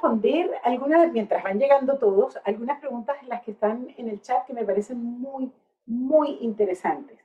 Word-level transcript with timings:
responder 0.00 0.58
algunas, 0.64 1.12
mientras 1.12 1.42
van 1.42 1.58
llegando 1.58 1.98
todos, 1.98 2.38
algunas 2.44 2.80
preguntas 2.80 3.16
en 3.22 3.28
las 3.28 3.42
que 3.42 3.50
están 3.50 3.88
en 3.98 4.08
el 4.08 4.22
chat 4.22 4.46
que 4.46 4.54
me 4.54 4.64
parecen 4.64 5.02
muy, 5.02 5.52
muy 5.84 6.38
interesantes. 6.40 7.18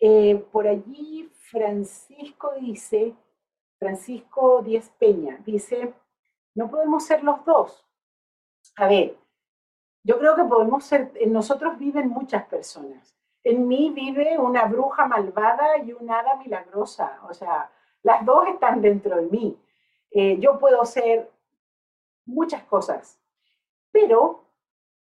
Eh, 0.00 0.44
por 0.50 0.66
allí 0.66 1.30
Francisco 1.50 2.52
dice, 2.60 3.14
Francisco 3.78 4.62
Díez 4.62 4.90
Peña, 4.98 5.38
dice, 5.44 5.94
no 6.54 6.68
podemos 6.68 7.04
ser 7.04 7.22
los 7.22 7.44
dos. 7.44 7.86
A 8.76 8.88
ver, 8.88 9.16
yo 10.02 10.18
creo 10.18 10.34
que 10.34 10.44
podemos 10.44 10.84
ser, 10.84 11.12
en 11.14 11.32
nosotros 11.32 11.78
viven 11.78 12.08
muchas 12.08 12.44
personas. 12.46 13.14
En 13.44 13.68
mí 13.68 13.92
vive 13.94 14.36
una 14.38 14.64
bruja 14.64 15.06
malvada 15.06 15.78
y 15.78 15.92
una 15.92 16.18
hada 16.18 16.36
milagrosa. 16.36 17.20
O 17.28 17.32
sea, 17.32 17.70
las 18.02 18.24
dos 18.24 18.48
están 18.48 18.82
dentro 18.82 19.16
de 19.16 19.26
mí. 19.26 19.56
Eh, 20.10 20.38
yo 20.40 20.58
puedo 20.58 20.84
ser 20.84 21.30
muchas 22.26 22.64
cosas. 22.64 23.18
Pero 23.90 24.44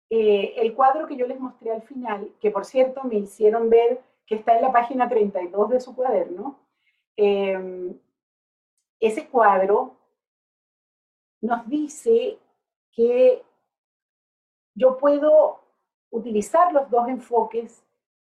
eh, 0.09 0.53
el 0.57 0.73
cuadro 0.75 1.07
que 1.07 1.17
yo 1.17 1.27
les 1.27 1.39
mostré 1.39 1.71
al 1.71 1.81
final, 1.81 2.31
que 2.39 2.51
por 2.51 2.65
cierto 2.65 3.03
me 3.03 3.15
hicieron 3.15 3.69
ver 3.69 4.01
que 4.25 4.35
está 4.35 4.55
en 4.55 4.61
la 4.61 4.71
página 4.71 5.09
32 5.09 5.69
de 5.69 5.79
su 5.79 5.95
cuaderno, 5.95 6.59
em, 7.17 7.97
ese 8.99 9.27
cuadro 9.27 9.97
nos 11.41 11.67
dice 11.67 12.39
que 12.91 13.43
yo 14.73 14.97
puedo 14.97 15.59
utilizar 16.09 16.71
los 16.73 16.89
dos 16.89 17.07
enfoques 17.07 17.83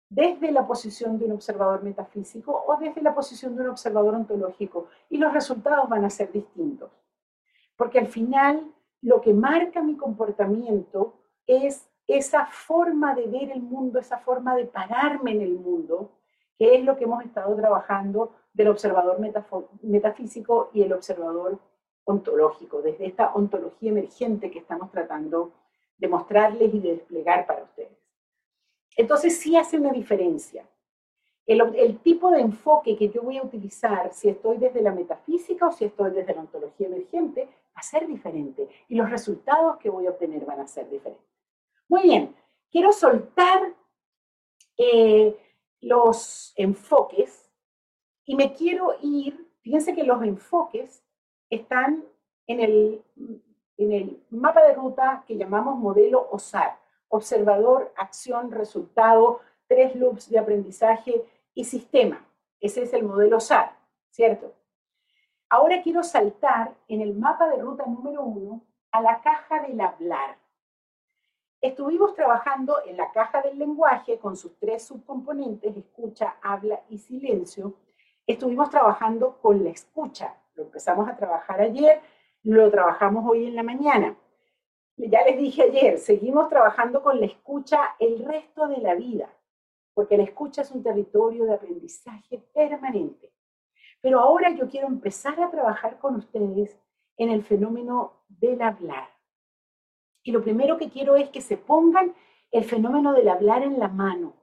desde 0.10 0.52
la 0.52 0.66
posición 0.66 1.18
de 1.18 1.26
un 1.26 1.34
observador 1.34 1.84
metafísico 1.84 2.64
o 2.68 2.78
desde 2.78 3.02
la 3.02 3.14
posición 3.14 3.56
de 3.56 3.64
un 3.64 3.70
observador 3.70 4.16
ontológico 4.16 4.88
y 5.10 5.18
los 5.18 5.34
resultados 5.34 5.90
van 5.90 6.06
a 6.06 6.10
ser 6.10 6.32
distintos. 6.32 6.92
Porque 7.76 8.00
al 8.00 8.08
final 8.08 8.74
lo 9.08 9.22
que 9.22 9.34
marca 9.34 9.82
mi 9.82 9.96
comportamiento 9.96 11.14
es 11.46 11.90
esa 12.08 12.46
forma 12.48 13.16
de 13.16 13.28
ver 13.28 13.52
el 13.52 13.62
mundo, 13.62 14.00
esa 14.00 14.18
forma 14.18 14.54
de 14.54 14.66
pararme 14.66 15.32
en 15.32 15.42
el 15.44 15.54
mundo, 15.54 16.12
que 16.58 16.76
es 16.76 16.84
lo 16.84 16.98
que 16.98 17.06
hemos 17.06 17.24
estado 17.24 17.56
trabajando 17.56 18.36
del 18.52 18.68
observador 18.68 19.18
metafísico 19.82 20.72
y 20.74 20.82
el 20.82 20.92
observador 20.92 21.58
ontológico, 22.04 22.82
desde 22.82 23.06
esta 23.06 23.34
ontología 23.34 23.92
emergente 23.92 24.52
que 24.52 24.60
estamos 24.60 24.92
tratando 24.92 25.54
de 25.98 26.10
mostrarles 26.10 26.74
y 26.74 26.80
de 26.80 26.96
desplegar 26.96 27.46
para 27.46 27.64
ustedes. 27.64 27.98
Entonces 28.98 29.38
sí 29.38 29.56
hace 29.56 29.78
una 29.78 29.92
diferencia. 29.92 30.66
El, 31.48 32.00
tipo 32.00 32.30
de 32.30 32.42
enfoque 32.42 32.98
que 32.98 33.08
yo 33.08 33.22
voy 33.22 33.38
a 33.38 33.44
utilizar, 33.44 34.14
si 34.14 34.28
estoy 34.28 34.58
desde 34.58 34.82
la 34.82 34.92
metafísica 34.92 35.68
o 35.68 35.72
si 35.72 35.86
estoy 35.86 36.12
desde 36.12 36.36
la 36.36 36.42
ontología 36.42 36.88
emergente, 36.88 37.46
va 37.46 37.80
a 37.80 37.84
ser 37.84 38.06
diferente 38.06 38.68
y 38.90 38.96
los 38.96 39.10
resultados 39.10 39.78
que 39.78 39.90
voy 39.90 40.08
a 40.08 40.10
obtener 40.10 40.44
van 40.46 40.60
a 40.60 40.68
ser 40.68 40.90
diferentes. 40.90 41.26
Muy 41.88 42.02
bien, 42.02 42.36
quiero 42.70 42.92
soltar 42.92 43.74
eh, 44.78 45.38
los 45.80 46.54
enfoques 46.58 47.50
y 48.26 48.36
me 48.36 48.54
quiero 48.54 48.96
ir, 49.02 49.48
fíjense 49.62 49.96
que 49.96 50.04
los 50.04 50.22
enfoques 50.24 51.02
están 51.50 52.04
en 52.46 52.60
el, 52.60 53.02
en 53.78 53.94
el 53.94 54.24
mapa 54.32 54.64
de 54.64 54.74
ruta 54.74 55.24
que 55.26 55.38
llamamos 55.38 55.78
modelo 55.78 56.28
OSAR, 56.30 56.78
observador, 57.08 57.94
acción, 57.96 58.52
resultado, 58.52 59.40
tres 59.68 59.96
loops 59.96 60.30
de 60.30 60.40
aprendizaje 60.40 61.24
y 61.58 61.64
sistema. 61.64 62.24
Ese 62.60 62.84
es 62.84 62.94
el 62.94 63.04
modelo 63.04 63.38
OSAR, 63.38 63.72
¿cierto? 64.12 64.54
Ahora 65.50 65.82
quiero 65.82 66.04
saltar 66.04 66.76
en 66.88 67.02
el 67.02 67.16
mapa 67.16 67.50
de 67.50 67.58
ruta 67.58 67.84
número 67.88 68.22
uno 68.22 68.62
a 68.92 69.02
la 69.02 69.22
caja 69.22 69.64
del 69.64 69.82
hablar. 69.82 70.38
Estuvimos 71.60 72.14
trabajando 72.14 72.76
en 72.86 72.96
la 72.98 73.12
caja 73.12 73.42
del 73.42 73.58
lenguaje 73.58 74.20
con 74.20 74.38
sus 74.38 74.56
tres 74.60 74.86
subcomponentes, 74.86 75.76
escucha, 75.76 76.36
habla 76.44 76.84
y 76.90 77.00
silencio. 77.00 77.74
Estuvimos 78.28 78.70
trabajando 78.70 79.40
con 79.42 79.64
la 79.64 79.72
escucha. 79.72 80.36
Lo 80.54 80.64
empezamos 80.64 81.10
a 81.10 81.18
trabajar 81.18 81.60
ayer, 81.60 82.02
lo 82.44 82.70
trabajamos 82.70 83.26
hoy 83.28 83.48
en 83.48 83.56
la 83.56 83.64
mañana. 83.64 84.16
Ya 84.96 85.24
les 85.24 85.40
dije 85.40 85.64
ayer, 85.64 85.98
seguimos 85.98 86.50
trabajando 86.50 87.02
con 87.02 87.20
la 87.20 87.26
escucha 87.26 87.96
el 87.98 88.24
resto 88.24 88.68
de 88.68 88.78
la 88.78 88.94
vida, 88.94 89.28
porque 89.98 90.16
la 90.16 90.26
escucha 90.26 90.62
es 90.62 90.70
un 90.70 90.84
territorio 90.84 91.46
de 91.46 91.56
aprendizaje 91.56 92.38
permanente. 92.54 93.34
Pero 94.00 94.20
ahora 94.20 94.52
yo 94.52 94.70
quiero 94.70 94.86
empezar 94.86 95.42
a 95.42 95.50
trabajar 95.50 95.98
con 95.98 96.18
ustedes 96.18 96.80
en 97.18 97.32
el 97.32 97.44
fenómeno 97.44 98.22
del 98.30 98.62
hablar. 98.62 99.10
Y 100.22 100.32
lo 100.32 100.44
primero 100.44 100.78
que 100.78 100.92
quiero 100.92 101.16
es 101.16 101.30
que 101.30 101.42
se 101.42 101.58
pongan 101.58 102.14
el 102.52 102.64
fenómeno 102.64 103.12
del 103.14 103.28
hablar 103.28 103.64
en 103.64 103.80
la 103.80 103.88
mano 103.88 104.36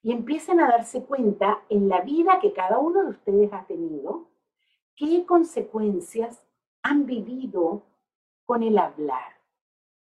y 0.00 0.12
empiecen 0.12 0.60
a 0.60 0.68
darse 0.68 1.04
cuenta 1.04 1.64
en 1.68 1.88
la 1.88 2.02
vida 2.02 2.38
que 2.40 2.52
cada 2.52 2.78
uno 2.78 3.02
de 3.02 3.08
ustedes 3.08 3.52
ha 3.52 3.66
tenido, 3.66 4.28
qué 4.94 5.26
consecuencias 5.26 6.46
han 6.82 7.04
vivido 7.04 7.82
con 8.46 8.62
el 8.62 8.78
hablar. 8.78 9.40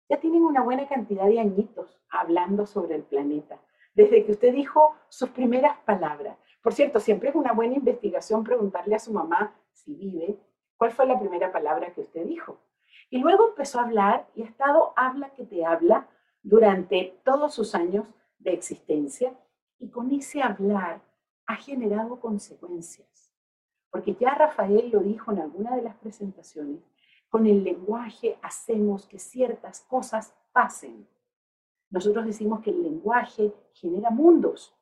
Ya 0.08 0.22
tienen 0.22 0.46
una 0.46 0.62
buena 0.62 0.88
cantidad 0.88 1.26
de 1.26 1.42
añitos 1.42 2.00
hablando 2.10 2.66
sobre 2.66 2.96
el 2.96 3.04
planeta, 3.04 3.60
desde 4.00 4.24
que 4.24 4.32
usted 4.32 4.54
dijo 4.54 4.96
sus 5.10 5.30
primeras 5.32 5.78
palabras. 5.80 6.38
Por 6.64 6.74
cierto, 6.74 7.02
siempre 7.02 7.30
es 7.30 7.36
una 7.36 7.52
buena 7.52 7.76
investigación 7.76 8.46
preguntarle 8.46 8.96
a 8.96 9.00
su 9.00 9.12
mamá 9.12 9.54
si 9.74 9.94
vive, 9.94 10.40
cuál 10.78 10.94
fue 10.94 11.06
la 11.06 11.20
primera 11.20 11.52
palabra 11.52 11.94
que 11.94 12.00
usted 12.00 12.24
dijo. 12.26 12.62
Y 13.10 13.18
luego 13.18 13.50
empezó 13.50 13.78
a 13.78 13.84
hablar 13.84 14.30
y 14.36 14.44
ha 14.44 14.46
estado 14.46 14.94
habla 14.96 15.34
que 15.34 15.44
te 15.44 15.66
habla 15.66 16.08
durante 16.42 17.20
todos 17.26 17.54
sus 17.54 17.76
años 17.76 18.08
de 18.38 18.54
existencia 18.54 19.38
y 19.80 19.90
con 19.90 20.10
ese 20.12 20.42
hablar 20.42 21.02
ha 21.46 21.58
generado 21.58 22.22
consecuencias. 22.22 23.34
Porque 23.92 24.16
ya 24.16 24.34
Rafael 24.34 24.92
lo 24.92 25.02
dijo 25.02 25.34
en 25.34 25.40
alguna 25.40 25.76
de 25.76 25.82
las 25.82 25.98
presentaciones, 25.98 26.80
con 27.28 27.46
el 27.46 27.66
lenguaje 27.66 28.40
hacemos 28.42 29.06
que 29.06 29.20
ciertas 29.20 29.82
cosas 29.82 30.34
pasen. 30.54 31.06
Nosotros 31.90 32.26
decimos 32.26 32.62
que 32.62 32.70
el 32.70 32.84
lenguaje 32.84 33.54
genera 33.74 34.10
mundos. 34.10 34.76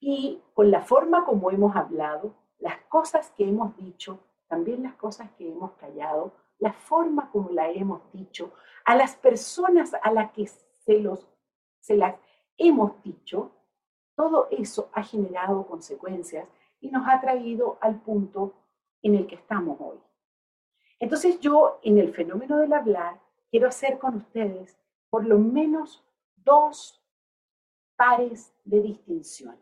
Y 0.00 0.42
con 0.54 0.70
la 0.70 0.82
forma 0.82 1.24
como 1.24 1.50
hemos 1.50 1.76
hablado, 1.76 2.34
las 2.58 2.78
cosas 2.88 3.30
que 3.36 3.48
hemos 3.48 3.76
dicho, 3.76 4.18
también 4.48 4.82
las 4.82 4.94
cosas 4.94 5.30
que 5.32 5.48
hemos 5.48 5.72
callado, 5.72 6.32
la 6.58 6.72
forma 6.72 7.30
como 7.30 7.50
la 7.50 7.70
hemos 7.70 8.00
dicho, 8.12 8.52
a 8.84 8.96
las 8.96 9.16
personas 9.16 9.92
a 10.02 10.12
las 10.12 10.32
que 10.32 10.46
se, 10.46 10.98
los, 11.00 11.26
se 11.80 11.96
las 11.96 12.16
hemos 12.58 13.02
dicho, 13.02 13.52
todo 14.14 14.48
eso 14.50 14.90
ha 14.92 15.02
generado 15.02 15.66
consecuencias 15.66 16.46
y 16.80 16.90
nos 16.90 17.06
ha 17.08 17.20
traído 17.20 17.78
al 17.80 18.00
punto 18.00 18.54
en 19.02 19.14
el 19.14 19.26
que 19.26 19.36
estamos 19.36 19.78
hoy. 19.80 19.98
Entonces 20.98 21.40
yo 21.40 21.78
en 21.82 21.98
el 21.98 22.12
fenómeno 22.12 22.58
del 22.58 22.72
hablar 22.72 23.20
quiero 23.50 23.68
hacer 23.68 23.98
con 23.98 24.16
ustedes 24.16 24.79
por 25.10 25.26
lo 25.26 25.38
menos 25.38 26.04
dos 26.36 27.02
pares 27.96 28.54
de 28.64 28.80
distinciones. 28.80 29.60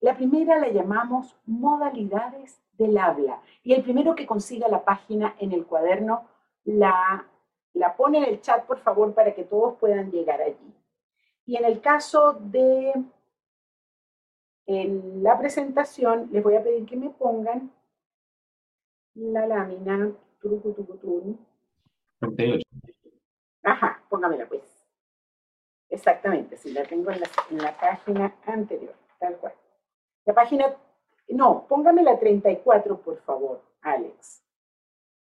La 0.00 0.16
primera 0.16 0.58
la 0.58 0.68
llamamos 0.68 1.36
modalidades 1.46 2.60
del 2.72 2.96
habla. 2.96 3.40
Y 3.62 3.74
el 3.74 3.82
primero 3.82 4.14
que 4.14 4.26
consiga 4.26 4.66
la 4.68 4.82
página 4.82 5.36
en 5.38 5.52
el 5.52 5.66
cuaderno, 5.66 6.26
la, 6.64 7.26
la 7.74 7.96
pone 7.96 8.18
en 8.18 8.24
el 8.24 8.40
chat, 8.40 8.64
por 8.64 8.78
favor, 8.78 9.14
para 9.14 9.34
que 9.34 9.44
todos 9.44 9.76
puedan 9.78 10.10
llegar 10.10 10.40
allí. 10.40 10.74
Y 11.44 11.56
en 11.56 11.64
el 11.66 11.80
caso 11.80 12.32
de 12.32 12.92
en 14.66 15.22
la 15.22 15.36
presentación, 15.38 16.28
les 16.30 16.42
voy 16.44 16.54
a 16.54 16.62
pedir 16.62 16.86
que 16.86 16.96
me 16.96 17.10
pongan 17.10 17.72
la 19.14 19.46
lámina. 19.46 20.12
Ajá, 23.62 24.02
póngamela 24.08 24.46
pues. 24.46 24.62
Exactamente, 25.88 26.56
si 26.56 26.72
la 26.72 26.84
tengo 26.84 27.10
en 27.10 27.20
la, 27.20 27.30
en 27.50 27.58
la 27.58 27.78
página 27.78 28.34
anterior, 28.46 28.94
tal 29.18 29.36
cual. 29.38 29.54
La 30.24 30.34
página 30.34 30.76
no, 31.30 31.66
póngame 31.68 32.02
la 32.02 32.18
34, 32.18 33.00
por 33.00 33.18
favor, 33.22 33.62
Alex. 33.82 34.42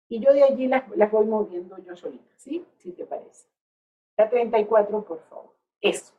Y 0.09 0.19
yo 0.19 0.33
de 0.33 0.43
allí 0.43 0.67
las, 0.67 0.83
voy 1.11 1.25
moviendo 1.25 1.77
yo 1.77 1.95
solita, 1.95 2.33
¿sí? 2.35 2.65
Si 2.77 2.91
te 2.91 3.05
parece. 3.05 3.47
La 4.17 4.29
34, 4.29 5.03
por 5.03 5.21
favor. 5.29 5.53
Eso. 5.79 6.13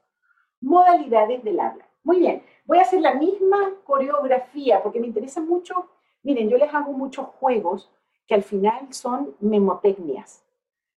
Modalidades 0.60 1.42
del 1.42 1.60
habla. 1.60 1.86
Muy 2.04 2.20
bien. 2.20 2.44
Voy 2.64 2.78
a 2.78 2.82
hacer 2.82 3.00
la 3.00 3.14
misma 3.14 3.74
coreografía 3.84 4.82
porque 4.82 5.00
me 5.00 5.08
interesa 5.08 5.40
mucho. 5.40 5.90
Miren, 6.22 6.48
yo 6.48 6.56
les 6.56 6.72
hago 6.72 6.92
muchos 6.92 7.26
juegos 7.26 7.90
que 8.26 8.34
al 8.34 8.42
final 8.42 8.92
son 8.92 9.36
memotecnias. 9.40 10.44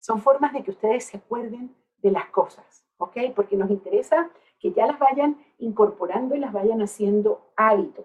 Son 0.04 0.22
formas 0.22 0.52
de 0.52 0.64
que 0.64 0.72
ustedes 0.72 1.06
se 1.06 1.16
acuerden 1.16 1.74
de 2.00 2.12
las 2.12 2.26
cosas, 2.26 2.86
¿ok? 2.98 3.16
Porque 3.34 3.56
nos 3.56 3.70
interesa 3.72 4.30
que 4.60 4.74
ya 4.74 4.86
las 4.86 5.00
vayan 5.00 5.38
incorporando 5.60 6.36
y 6.36 6.40
las 6.40 6.52
vayan 6.52 6.82
haciendo 6.82 7.54
hábito. 7.56 8.04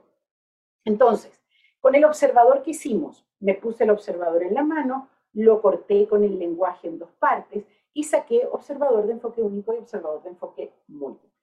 Entonces, 0.85 1.43
con 1.81 1.97
el 1.97 2.05
observador 2.05 2.63
que 2.63 2.71
hicimos, 2.71 3.27
me 3.41 3.55
puse 3.55 3.83
el 3.83 3.91
observador 3.91 4.45
en 4.45 4.55
la 4.55 4.63
mano, 4.63 5.09
lo 5.33 5.61
corté 5.61 6.07
con 6.07 6.23
el 6.23 6.39
lenguaje 6.39 6.87
en 6.87 7.01
dos 7.01 7.11
partes 7.19 7.65
y 7.93 8.05
saqué 8.05 8.47
observador 8.47 9.05
de 9.09 9.15
enfoque 9.15 9.43
único 9.43 9.75
y 9.75 9.79
observador 9.79 10.23
de 10.23 10.29
enfoque 10.29 10.73
múltiple. 10.87 11.35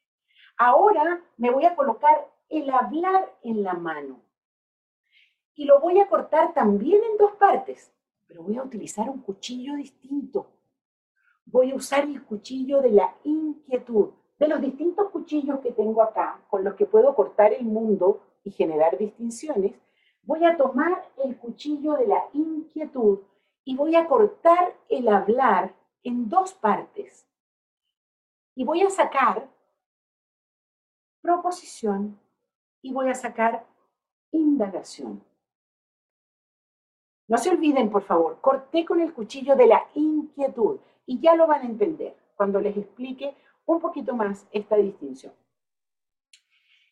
Ahora 0.57 1.22
me 1.36 1.52
voy 1.52 1.66
a 1.66 1.75
colocar 1.75 2.31
el 2.48 2.69
hablar 2.69 3.30
en 3.44 3.62
la 3.62 3.74
mano. 3.74 4.22
Y 5.54 5.66
lo 5.66 5.81
voy 5.81 6.00
a 6.00 6.07
cortar 6.07 6.54
también 6.54 7.04
en 7.04 7.18
dos 7.18 7.34
partes, 7.34 7.94
pero 8.27 8.44
voy 8.44 8.57
a 8.57 8.63
utilizar 8.63 9.10
un 9.10 9.22
cuchillo 9.22 9.75
distinto. 9.75 10.48
Voy 11.45 11.72
a 11.72 11.75
usar 11.75 12.04
el 12.04 12.24
cuchillo 12.24 12.81
de 12.81 12.92
la 12.92 13.16
inquietud. 13.24 14.10
De 14.38 14.48
los 14.48 14.60
distintos 14.60 15.10
cuchillos 15.12 15.60
que 15.60 15.72
tengo 15.72 16.01
acá, 16.01 16.42
con 16.50 16.63
los 16.63 16.75
que 16.75 16.86
puedo 16.86 17.16
cortar 17.16 17.54
el 17.54 17.66
mundo 17.66 18.22
y 18.44 18.51
generar 18.51 18.98
distinciones, 18.98 19.74
voy 20.24 20.44
a 20.44 20.57
tomar 20.57 21.10
el 21.24 21.38
cuchillo 21.38 21.94
de 21.94 22.07
la 22.07 22.24
inquietud 22.33 23.19
y 23.63 23.75
voy 23.75 23.95
a 23.95 24.07
cortar 24.07 24.75
el 24.89 25.07
hablar 25.07 25.74
en 26.04 26.28
dos 26.30 26.54
partes. 26.54 27.28
Y 28.56 28.63
voy 28.63 28.81
a 28.81 28.89
sacar 28.89 29.50
proposición 31.21 32.19
y 32.81 32.94
voy 32.94 33.10
a 33.10 33.16
sacar 33.16 33.66
indagación. 34.31 35.24
No 37.27 37.38
se 37.38 37.50
olviden, 37.50 37.89
por 37.89 38.04
favor, 38.04 38.39
corté 38.42 38.86
con 38.86 39.01
el 39.01 39.13
cuchillo 39.13 39.56
de 39.56 39.68
la 39.68 39.86
inquietud 39.95 40.80
y 41.06 41.19
ya 41.19 41.36
lo 41.36 41.48
van 41.48 41.62
a 41.62 41.66
entender 41.66 42.16
cuando 42.36 42.60
les 42.60 42.77
explique 42.77 43.36
un 43.66 43.80
poquito 43.80 44.16
más 44.16 44.48
esta 44.51 44.75
distinción. 44.75 45.33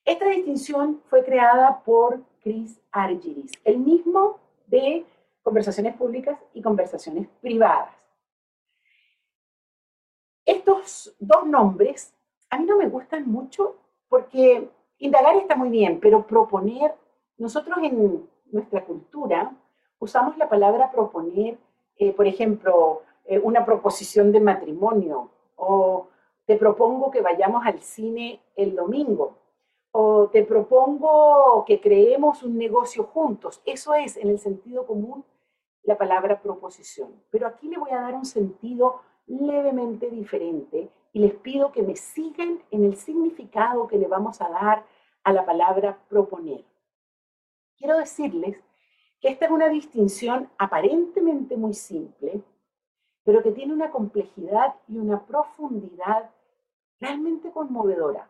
Esta 0.06 0.28
distinción 0.28 1.02
fue 1.10 1.24
creada 1.24 1.84
por 1.84 2.24
Chris 2.42 2.82
Argyris, 2.92 3.52
el 3.64 3.78
mismo 3.78 4.40
de 4.68 5.06
conversaciones 5.44 5.96
públicas 5.96 6.38
y 6.54 6.62
conversaciones 6.62 7.28
privadas. 7.42 7.96
Estos 10.46 11.16
dos 11.20 11.46
nombres 11.46 12.14
a 12.50 12.58
mí 12.58 12.66
no 12.66 12.78
me 12.78 12.90
gustan 12.90 13.30
mucho 13.30 13.78
porque 14.10 14.70
indagar 14.98 15.38
está 15.38 15.56
muy 15.56 15.70
bien, 15.70 16.00
pero 16.00 16.28
proponer, 16.28 16.94
nosotros 17.38 17.78
en 17.82 18.30
nuestra 18.52 18.86
cultura 18.86 19.56
usamos 20.04 20.38
la 20.38 20.50
palabra 20.50 20.92
proponer, 20.92 21.58
eh, 21.98 22.12
por 22.12 22.28
ejemplo, 22.28 23.04
eh, 23.26 23.40
una 23.40 23.66
proposición 23.66 24.34
de 24.34 24.42
matrimonio 24.42 25.30
o 25.56 26.10
te 26.46 26.58
propongo 26.58 27.10
que 27.10 27.22
vayamos 27.22 27.66
al 27.66 27.80
cine 27.80 28.42
el 28.58 28.76
domingo 28.76 29.38
o 29.92 30.28
te 30.28 30.44
propongo 30.44 31.64
que 31.66 31.80
creemos 31.80 32.44
un 32.44 32.58
negocio 32.58 33.06
juntos. 33.06 33.62
Eso 33.66 33.94
es, 33.94 34.18
en 34.18 34.30
el 34.30 34.40
sentido 34.40 34.86
común, 34.86 35.24
la 35.84 35.98
palabra 35.98 36.42
proposición. 36.42 37.10
Pero 37.30 37.48
aquí 37.48 37.70
le 37.70 37.78
voy 37.78 37.92
a 37.92 38.02
dar 38.02 38.14
un 38.14 38.26
sentido 38.26 39.02
levemente 39.28 40.10
diferente 40.10 40.90
y 41.14 41.20
les 41.20 41.34
pido 41.34 41.72
que 41.72 41.84
me 41.84 41.96
sigan 41.96 42.62
en 42.72 42.84
el 42.84 42.98
significado 42.98 43.88
que 43.88 43.98
le 43.98 44.08
vamos 44.08 44.42
a 44.42 44.50
dar 44.50 44.84
a 45.24 45.32
la 45.32 45.46
palabra 45.46 45.98
proponer. 46.10 46.66
Quiero 47.78 47.98
decirles 47.98 48.58
que 49.24 49.30
esta 49.30 49.46
es 49.46 49.52
una 49.52 49.70
distinción 49.70 50.50
aparentemente 50.58 51.56
muy 51.56 51.74
simple, 51.74 52.44
pero 53.24 53.42
que 53.42 53.54
tiene 53.54 53.72
una 53.72 53.90
complejidad 53.90 54.76
y 54.86 54.98
una 54.98 55.26
profundidad 55.26 56.30
realmente 57.00 57.50
conmovedora. 57.50 58.30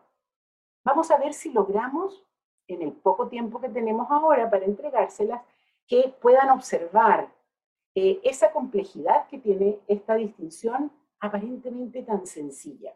Vamos 0.84 1.10
a 1.10 1.18
ver 1.18 1.34
si 1.34 1.50
logramos, 1.50 2.24
en 2.68 2.80
el 2.80 2.92
poco 2.92 3.26
tiempo 3.26 3.60
que 3.60 3.70
tenemos 3.70 4.08
ahora 4.08 4.48
para 4.48 4.66
entregárselas, 4.66 5.42
que 5.88 6.14
puedan 6.22 6.50
observar 6.50 7.28
eh, 7.96 8.20
esa 8.22 8.52
complejidad 8.52 9.26
que 9.26 9.38
tiene 9.38 9.80
esta 9.88 10.14
distinción 10.14 10.92
aparentemente 11.18 12.04
tan 12.04 12.24
sencilla. 12.24 12.94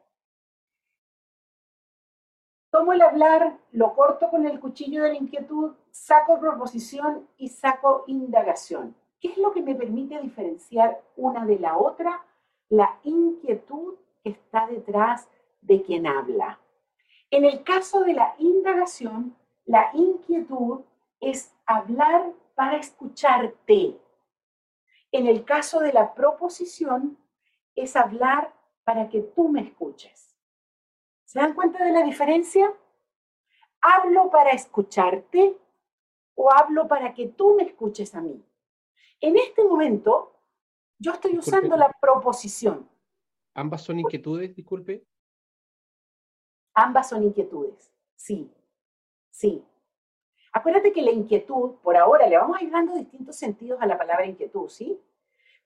Tomo 2.78 2.92
el 2.92 3.02
hablar, 3.02 3.58
lo 3.72 3.92
corto 3.92 4.30
con 4.30 4.46
el 4.46 4.60
cuchillo 4.60 5.02
de 5.02 5.08
la 5.08 5.16
inquietud, 5.16 5.74
saco 5.90 6.38
proposición 6.38 7.28
y 7.36 7.48
saco 7.48 8.04
indagación. 8.06 8.94
¿Qué 9.18 9.32
es 9.32 9.36
lo 9.36 9.50
que 9.50 9.62
me 9.62 9.74
permite 9.74 10.20
diferenciar 10.20 11.02
una 11.16 11.44
de 11.44 11.58
la 11.58 11.76
otra? 11.76 12.24
La 12.68 13.00
inquietud 13.02 13.96
que 14.22 14.30
está 14.30 14.68
detrás 14.68 15.28
de 15.60 15.82
quien 15.82 16.06
habla. 16.06 16.60
En 17.32 17.44
el 17.44 17.64
caso 17.64 18.04
de 18.04 18.12
la 18.12 18.36
indagación, 18.38 19.36
la 19.64 19.90
inquietud 19.92 20.82
es 21.18 21.52
hablar 21.66 22.32
para 22.54 22.76
escucharte. 22.76 24.00
En 25.10 25.26
el 25.26 25.44
caso 25.44 25.80
de 25.80 25.92
la 25.92 26.14
proposición, 26.14 27.18
es 27.74 27.96
hablar 27.96 28.54
para 28.84 29.08
que 29.08 29.20
tú 29.20 29.48
me 29.48 29.62
escuches. 29.62 30.27
¿Se 31.28 31.38
dan 31.38 31.52
cuenta 31.52 31.84
de 31.84 31.92
la 31.92 32.02
diferencia? 32.02 32.74
¿Hablo 33.82 34.30
para 34.30 34.52
escucharte 34.52 35.58
o 36.34 36.50
hablo 36.50 36.88
para 36.88 37.12
que 37.12 37.28
tú 37.28 37.54
me 37.54 37.64
escuches 37.64 38.14
a 38.14 38.22
mí? 38.22 38.42
En 39.20 39.36
este 39.36 39.62
momento, 39.62 40.40
yo 40.98 41.12
estoy 41.12 41.36
usando 41.36 41.76
la 41.76 41.92
proposición. 42.00 42.88
¿Ambas 43.52 43.82
son 43.82 44.00
inquietudes, 44.00 44.56
disculpe? 44.56 45.06
Ambas 46.72 47.10
son 47.10 47.22
inquietudes, 47.22 47.92
sí, 48.14 48.50
sí. 49.28 49.62
Acuérdate 50.54 50.94
que 50.94 51.02
la 51.02 51.10
inquietud, 51.10 51.74
por 51.82 51.98
ahora, 51.98 52.26
le 52.26 52.38
vamos 52.38 52.56
a 52.56 52.64
ir 52.64 52.70
dando 52.70 52.94
distintos 52.94 53.36
sentidos 53.36 53.82
a 53.82 53.86
la 53.86 53.98
palabra 53.98 54.24
inquietud, 54.24 54.70
¿sí? 54.70 54.98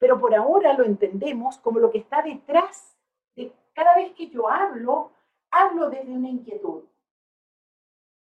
Pero 0.00 0.18
por 0.18 0.34
ahora 0.34 0.72
lo 0.72 0.82
entendemos 0.82 1.58
como 1.58 1.78
lo 1.78 1.92
que 1.92 1.98
está 1.98 2.20
detrás 2.20 2.98
de 3.36 3.52
cada 3.74 3.94
vez 3.94 4.12
que 4.14 4.28
yo 4.28 4.48
hablo, 4.48 5.12
hablo 5.52 5.88
desde 5.90 6.10
una 6.10 6.28
inquietud. 6.28 6.82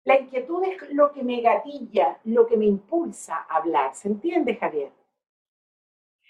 La 0.05 0.19
inquietud 0.19 0.63
es 0.65 0.91
lo 0.93 1.13
que 1.13 1.23
me 1.23 1.41
gatilla, 1.41 2.19
lo 2.25 2.47
que 2.47 2.57
me 2.57 2.67
impulsa 2.67 3.47
a 3.49 3.57
hablar. 3.57 3.95
¿Se 3.95 4.09
entiende, 4.09 4.57
Javier? 4.57 4.93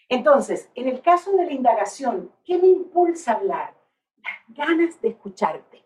Entonces, 0.09 0.71
en 0.75 0.89
el 0.89 1.01
caso 1.03 1.33
de 1.33 1.47
la 1.47 1.53
indagación, 1.53 2.33
¿qué 2.45 2.59
me 2.59 2.67
impulsa 2.67 3.33
a 3.33 3.37
hablar? 3.37 3.75
Las 4.17 4.57
ganas 4.57 5.01
de 5.01 5.09
escucharte. 5.09 5.85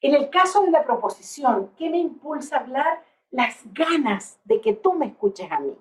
En 0.00 0.14
el 0.14 0.28
caso 0.30 0.62
de 0.62 0.70
la 0.70 0.84
proposición, 0.84 1.72
¿qué 1.76 1.88
me 1.88 1.98
impulsa 1.98 2.56
a 2.56 2.60
hablar? 2.60 3.04
Las 3.30 3.62
ganas 3.72 4.38
de 4.44 4.60
que 4.60 4.74
tú 4.74 4.92
me 4.92 5.06
escuches 5.06 5.50
a 5.50 5.60
mí. 5.60 5.76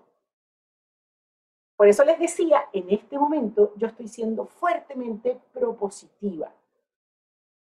Por 1.75 1.87
eso 1.87 2.05
les 2.05 2.19
decía, 2.19 2.69
en 2.71 2.89
este 2.91 3.17
momento 3.17 3.73
yo 3.75 3.87
estoy 3.87 4.07
siendo 4.07 4.45
fuertemente 4.45 5.41
propositiva, 5.51 6.53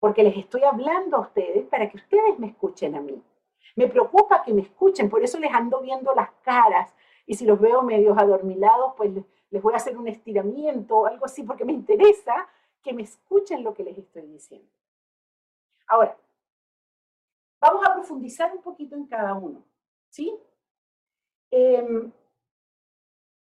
porque 0.02 0.24
les 0.24 0.36
estoy 0.36 0.64
hablando 0.64 1.16
a 1.16 1.22
ustedes 1.22 1.66
para 1.68 1.88
que 1.90 1.96
ustedes 1.96 2.38
me 2.40 2.48
escuchen 2.48 2.96
a 2.96 3.02
mí. 3.02 3.24
Me 3.78 3.88
preocupa 3.88 4.44
que 4.44 4.54
me 4.54 4.64
escuchen, 4.64 5.10
por 5.10 5.24
eso 5.24 5.40
les 5.40 5.54
ando 5.54 5.80
viendo 5.80 6.14
las 6.14 6.32
caras 6.42 6.94
y 7.26 7.36
si 7.36 7.46
los 7.46 7.58
veo 7.58 7.84
medios 7.84 8.18
adormilados, 8.18 8.96
pues 8.98 9.12
les 9.50 9.62
voy 9.62 9.74
a 9.74 9.78
hacer 9.78 9.96
un 9.96 10.10
estiramiento 10.10 10.98
o 10.98 11.06
algo 11.06 11.26
así, 11.26 11.44
porque 11.44 11.64
me 11.64 11.72
interesa 11.72 12.50
que 12.82 12.92
me 12.92 13.04
escuchen 13.04 13.64
lo 13.64 13.74
que 13.74 13.84
les 13.84 13.98
estoy 13.98 14.24
diciendo. 14.24 14.68
Ahora, 15.88 16.18
vamos 17.62 17.88
a 17.88 17.94
profundizar 17.94 18.52
un 18.54 18.62
poquito 18.62 18.96
en 18.96 19.06
cada 19.06 19.36
uno, 19.36 19.64
¿sí? 20.10 20.36
Em, 21.52 22.12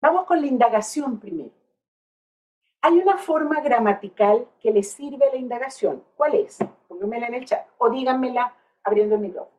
Vamos 0.04 0.26
con 0.26 0.42
la 0.42 0.48
indagación 0.48 1.18
primero. 1.18 1.54
Hay 2.86 3.00
una 3.00 3.18
forma 3.18 3.62
gramatical 3.62 4.46
que 4.60 4.70
le 4.70 4.84
sirve 4.84 5.26
a 5.26 5.32
la 5.32 5.38
indagación. 5.38 6.04
¿Cuál 6.18 6.36
es? 6.36 6.60
Pónganmela 6.90 7.28
en 7.28 7.36
el 7.36 7.46
chat 7.46 7.66
o 7.78 7.90
díganmela 7.90 8.54
abriendo 8.84 9.16
el 9.16 9.22
micrófono. 9.22 9.58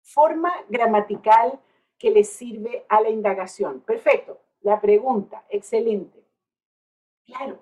Forma 0.00 0.50
gramatical 0.70 1.60
que 1.98 2.10
le 2.10 2.24
sirve 2.24 2.86
a 2.88 3.02
la 3.02 3.10
indagación. 3.10 3.80
Perfecto. 3.80 4.40
La 4.62 4.80
pregunta, 4.80 5.44
excelente. 5.50 6.24
Claro. 7.26 7.58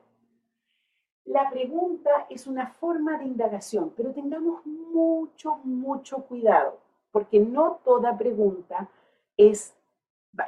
La 1.24 1.50
pregunta 1.50 2.28
es 2.30 2.46
una 2.46 2.68
forma 2.68 3.18
de 3.18 3.24
indagación, 3.24 3.92
pero 3.96 4.12
tengamos 4.12 4.64
mucho, 4.64 5.56
mucho 5.64 6.18
cuidado, 6.18 6.78
porque 7.10 7.40
no 7.40 7.80
toda 7.84 8.16
pregunta 8.16 8.88
es, 9.36 9.74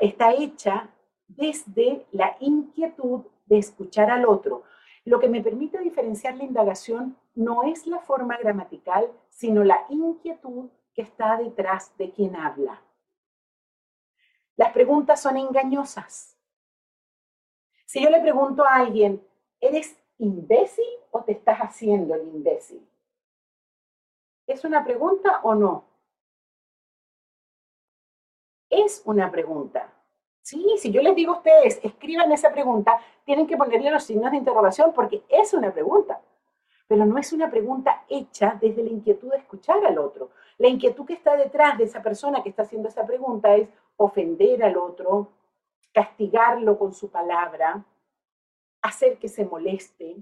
está 0.00 0.33
hecha 0.33 0.93
desde 1.28 2.07
la 2.12 2.37
inquietud 2.40 3.23
de 3.47 3.59
escuchar 3.59 4.11
al 4.11 4.26
otro. 4.26 4.64
Lo 5.04 5.19
que 5.19 5.28
me 5.28 5.43
permite 5.43 5.78
diferenciar 5.78 6.37
la 6.37 6.45
indagación 6.45 7.16
no 7.35 7.64
es 7.64 7.87
la 7.87 8.00
forma 8.00 8.37
gramatical, 8.38 9.11
sino 9.31 9.64
la 9.64 9.85
inquietud 9.88 10.71
que 10.95 11.02
está 11.02 11.37
detrás 11.37 11.97
de 11.99 12.11
quien 12.11 12.37
habla. 12.37 12.81
Las 14.57 14.73
preguntas 14.73 15.21
son 15.21 15.37
engañosas. 15.37 16.38
Si 17.87 18.02
yo 18.02 18.11
le 18.11 18.21
pregunto 18.21 18.64
a 18.64 18.76
alguien, 18.76 19.26
¿eres 19.61 19.97
imbécil 20.19 20.85
o 21.11 21.23
te 21.23 21.33
estás 21.33 21.59
haciendo 21.59 22.14
el 22.14 22.28
imbécil? 22.28 22.88
¿Es 24.47 24.64
una 24.64 24.85
pregunta 24.85 25.40
o 25.43 25.54
no? 25.54 25.95
es 28.83 29.02
una 29.04 29.31
pregunta. 29.31 29.93
Sí, 30.44 30.62
si 30.76 30.92
yo 30.92 31.00
les 31.00 31.16
digo 31.16 31.32
a 31.32 31.36
ustedes, 31.38 31.80
escriban 31.82 32.30
esa 32.30 32.52
pregunta, 32.52 33.00
tienen 33.24 33.46
que 33.46 33.56
ponerle 33.56 33.90
los 33.90 34.04
signos 34.04 34.30
de 34.30 34.36
interrogación 34.36 34.92
porque 34.92 35.22
es 35.30 35.54
una 35.54 35.72
pregunta, 35.72 36.20
pero 36.86 37.06
no 37.06 37.16
es 37.16 37.32
una 37.32 37.50
pregunta 37.50 38.04
hecha 38.10 38.58
desde 38.60 38.82
la 38.84 38.90
inquietud 38.90 39.30
de 39.30 39.38
escuchar 39.38 39.82
al 39.86 39.96
otro. 39.96 40.32
La 40.58 40.68
inquietud 40.68 41.06
que 41.06 41.14
está 41.14 41.34
detrás 41.34 41.78
de 41.78 41.84
esa 41.84 42.02
persona 42.02 42.42
que 42.42 42.50
está 42.50 42.64
haciendo 42.64 42.90
esa 42.90 43.06
pregunta 43.06 43.56
es 43.56 43.70
ofender 43.96 44.62
al 44.62 44.76
otro, 44.76 45.32
castigarlo 45.94 46.78
con 46.78 46.92
su 46.92 47.10
palabra, 47.10 47.82
hacer 48.82 49.16
que 49.16 49.28
se 49.28 49.46
moleste. 49.46 50.14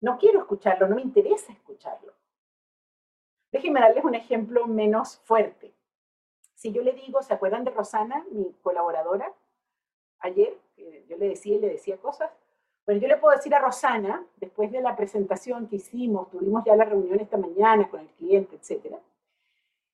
No 0.00 0.18
quiero 0.18 0.40
escucharlo, 0.40 0.88
no 0.88 0.96
me 0.96 1.02
interesa 1.02 1.52
escucharlo. 1.52 2.14
Déjenme 3.52 3.78
darles 3.78 4.04
un 4.04 4.16
ejemplo 4.16 4.66
menos 4.66 5.18
fuerte. 5.18 5.77
Si 6.58 6.72
yo 6.72 6.82
le 6.82 6.92
digo, 6.92 7.22
¿se 7.22 7.32
acuerdan 7.32 7.62
de 7.62 7.70
Rosana, 7.70 8.26
mi 8.32 8.52
colaboradora? 8.62 9.32
Ayer, 10.18 10.58
yo 11.08 11.16
le 11.16 11.28
decía 11.28 11.56
le 11.56 11.68
decía 11.68 11.96
cosas. 11.98 12.32
Bueno, 12.84 13.00
yo 13.00 13.06
le 13.06 13.16
puedo 13.16 13.36
decir 13.36 13.54
a 13.54 13.60
Rosana, 13.60 14.26
después 14.38 14.72
de 14.72 14.80
la 14.80 14.96
presentación 14.96 15.68
que 15.68 15.76
hicimos, 15.76 16.28
tuvimos 16.30 16.64
ya 16.64 16.74
la 16.74 16.84
reunión 16.84 17.20
esta 17.20 17.36
mañana 17.36 17.88
con 17.88 18.00
el 18.00 18.08
cliente, 18.08 18.56
etcétera. 18.56 18.98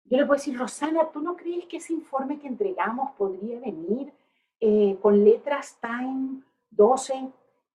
Yo 0.06 0.16
le 0.16 0.24
puedo 0.24 0.38
decir, 0.38 0.58
Rosana, 0.58 1.10
¿tú 1.12 1.20
no 1.20 1.36
crees 1.36 1.66
que 1.66 1.76
ese 1.76 1.92
informe 1.92 2.38
que 2.38 2.48
entregamos 2.48 3.10
podría 3.18 3.60
venir 3.60 4.14
eh, 4.58 4.96
con 5.02 5.22
letras 5.22 5.78
Time 5.82 6.40
12 6.70 7.28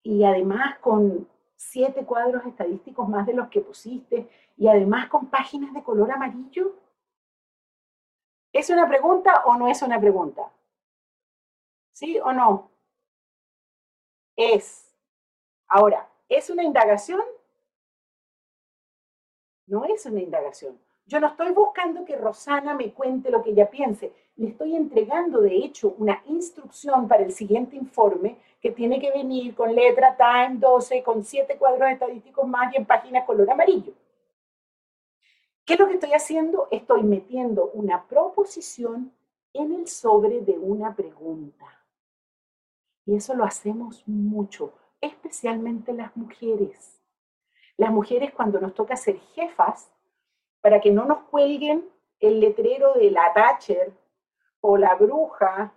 y 0.03 0.24
además 0.24 0.79
con 0.79 1.27
siete 1.58 2.06
cuadros 2.06 2.46
estadísticos 2.46 3.10
más 3.10 3.27
de 3.27 3.34
los 3.34 3.50
que 3.50 3.60
pusiste 3.60 4.29
y 4.56 4.70
además 4.70 5.10
con 5.10 5.25
páginas 5.25 5.74
de 5.74 5.84
color 5.84 6.10
amarillo? 6.10 6.87
¿Es 8.58 8.72
una 8.72 8.90
pregunta 8.90 9.44
o 9.46 9.56
no 9.56 9.68
es 9.68 9.84
una 9.84 10.00
pregunta? 10.00 10.52
¿Sí 11.92 12.18
o 12.18 12.34
no? 12.34 12.72
Es. 14.36 14.96
Ahora, 15.68 16.10
¿es 16.28 16.50
una 16.50 16.64
indagación? 16.64 17.22
No 19.68 19.86
es 19.86 20.08
una 20.08 20.22
indagación. 20.22 20.76
Yo 21.06 21.20
no 21.20 21.28
estoy 21.28 21.52
buscando 21.52 22.04
que 22.04 22.16
Rosana 22.16 22.74
me 22.74 22.92
cuente 22.94 23.30
lo 23.30 23.44
que 23.44 23.52
ella 23.52 23.70
piense. 23.70 24.12
Le 24.38 24.48
estoy 24.48 24.76
entregando, 24.76 25.40
de 25.40 25.56
hecho, 25.56 25.94
una 26.00 26.24
instrucción 26.26 27.08
para 27.08 27.22
el 27.22 27.34
siguiente 27.34 27.76
informe 27.76 28.40
que 28.60 28.72
tiene 28.72 29.00
que 29.00 29.12
venir 29.12 29.54
con 29.54 29.76
letra 29.76 30.18
Time 30.18 30.58
12, 30.58 31.04
con 31.04 31.24
siete 31.24 31.58
cuadros 31.58 31.92
estadísticos 31.92 32.48
más 32.48 32.74
y 32.74 32.78
en 32.78 32.86
páginas 32.86 33.24
color 33.28 33.52
amarillo. 33.52 33.94
¿Qué 35.68 35.74
es 35.74 35.80
lo 35.82 35.88
que 35.88 35.96
estoy 35.96 36.14
haciendo? 36.14 36.70
Estoy 36.72 37.04
metiendo 37.04 37.72
una 37.74 38.08
proposición 38.08 39.12
en 39.52 39.74
el 39.74 39.90
sobre 39.90 40.40
de 40.40 40.58
una 40.58 40.96
pregunta. 40.96 41.66
Y 43.06 43.18
eso 43.18 43.36
lo 43.36 43.44
hacemos 43.44 44.02
mucho, 44.08 44.74
especialmente 45.02 45.92
las 45.92 46.16
mujeres. 46.16 47.02
Las 47.76 47.92
mujeres 47.92 48.32
cuando 48.34 48.62
nos 48.62 48.74
toca 48.76 48.96
ser 48.96 49.20
jefas, 49.36 49.92
para 50.62 50.80
que 50.80 50.90
no 50.90 51.04
nos 51.04 51.24
cuelguen 51.24 51.86
el 52.22 52.40
letrero 52.40 52.94
de 52.94 53.12
la 53.12 53.34
Thatcher 53.34 53.92
o 54.62 54.78
la 54.78 54.96
bruja 54.96 55.74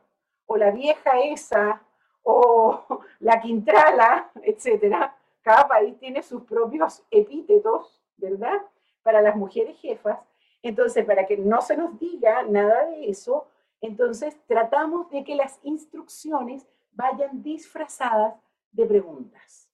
o 0.47 0.57
la 0.57 0.71
vieja 0.71 1.19
esa 1.19 1.83
o 2.23 2.85
la 3.19 3.41
Quintrala, 3.41 4.31
etc. 4.45 5.11
Cada 5.43 5.67
país 5.67 5.99
tiene 5.99 6.23
sus 6.23 6.45
propios 6.45 7.03
epítetos, 7.11 8.01
¿verdad? 8.17 8.63
Para 9.03 9.21
las 9.21 9.37
mujeres 9.37 9.79
jefas. 9.79 10.19
Entonces, 10.63 11.05
para 11.05 11.27
que 11.27 11.37
no 11.37 11.61
se 11.63 11.77
nos 11.77 11.99
diga 11.99 12.43
nada 12.43 12.87
de 12.87 13.09
eso, 13.09 13.47
entonces 13.81 14.37
tratamos 14.47 15.09
de 15.11 15.25
que 15.25 15.35
las 15.35 15.59
instrucciones 15.63 16.67
vayan 16.93 17.43
disfrazadas 17.43 18.35
de 18.73 18.87
preguntas. 18.87 19.71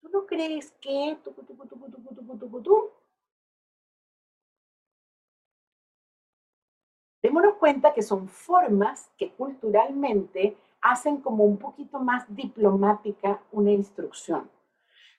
¿Tú 0.00 0.08
no 0.08 0.26
crees 0.26 0.72
que... 0.80 1.16
Démonos 7.22 7.54
cuenta 7.56 7.92
que 7.92 8.02
son 8.02 8.28
formas 8.28 9.10
que 9.18 9.30
culturalmente 9.32 10.56
hacen 10.80 11.20
como 11.20 11.44
un 11.44 11.58
poquito 11.58 11.98
más 11.98 12.24
diplomática 12.34 13.42
una 13.52 13.70
instrucción. 13.70 14.50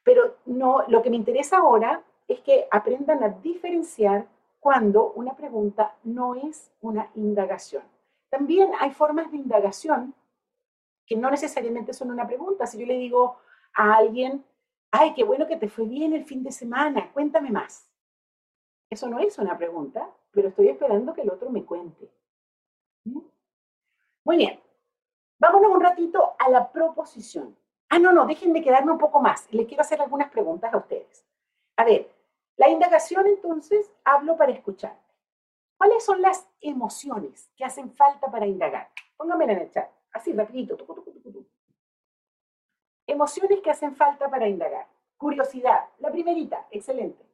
Pero 0.04 0.38
no, 0.46 0.84
lo 0.88 1.04
que 1.04 1.12
me 1.12 1.16
interesa 1.16 1.58
ahora 1.58 2.04
es 2.34 2.42
que 2.42 2.68
aprendan 2.72 3.24
a 3.24 3.30
diferenciar 3.30 4.28
cuando 4.60 5.12
una 5.14 5.36
pregunta 5.36 5.96
no 6.04 6.36
es 6.36 6.72
una 6.82 7.10
indagación. 7.16 7.84
También 8.30 8.72
hay 8.80 8.92
formas 8.92 9.32
de 9.32 9.38
indagación 9.38 10.14
que 11.06 11.18
no 11.18 11.30
necesariamente 11.30 11.94
son 11.94 12.12
una 12.12 12.28
pregunta. 12.28 12.66
Si 12.66 12.78
yo 12.78 12.86
le 12.86 12.98
digo 12.98 13.38
a 13.74 13.96
alguien, 13.96 14.46
ay, 14.92 15.14
qué 15.14 15.24
bueno 15.24 15.48
que 15.48 15.58
te 15.58 15.68
fue 15.68 15.86
bien 15.86 16.14
el 16.14 16.26
fin 16.26 16.44
de 16.44 16.52
semana, 16.52 17.12
cuéntame 17.12 17.52
más. 17.52 17.90
Eso 18.90 19.08
no 19.08 19.20
es 19.20 19.38
una 19.38 19.58
pregunta, 19.58 20.10
pero 20.32 20.50
estoy 20.50 20.70
esperando 20.70 21.14
que 21.14 21.22
el 21.22 21.32
otro 21.32 21.50
me 21.50 21.66
cuente. 21.66 22.10
¿Mm? 23.06 23.20
Muy 24.26 24.38
bien. 24.38 24.60
Vámonos 25.40 25.72
un 25.72 25.82
ratito 25.82 26.36
a 26.38 26.50
la 26.50 26.72
proposición. 26.72 27.58
Ah, 27.90 28.00
no, 28.00 28.14
no, 28.14 28.26
dejen 28.26 28.54
de 28.54 28.62
quedarme 28.62 28.92
un 28.92 29.00
poco 29.00 29.20
más. 29.20 29.52
Les 29.52 29.68
quiero 29.68 29.82
hacer 29.82 30.02
algunas 30.02 30.30
preguntas 30.30 30.74
a 30.74 30.78
ustedes. 30.78 31.26
A 31.78 31.84
ver, 31.84 32.10
la 32.62 32.70
indagación 32.70 33.26
entonces 33.26 33.92
hablo 34.04 34.38
para 34.38 34.52
escuchar. 34.52 34.96
¿Cuáles 35.80 36.06
son 36.06 36.22
las 36.22 36.48
emociones 36.60 37.50
que 37.56 37.66
hacen 37.66 37.92
falta 37.96 38.30
para 38.30 38.46
indagar? 38.46 38.92
Pónganmela 39.18 39.54
en 39.54 39.62
el 39.62 39.72
chat, 39.72 39.90
así 40.12 40.32
rapidito. 40.32 40.78
Emociones 43.08 43.62
que 43.62 43.72
hacen 43.72 43.96
falta 43.96 44.30
para 44.30 44.48
indagar. 44.48 44.88
Curiosidad, 45.18 45.90
la 45.98 46.12
primerita, 46.12 46.68
excelente. 46.70 47.26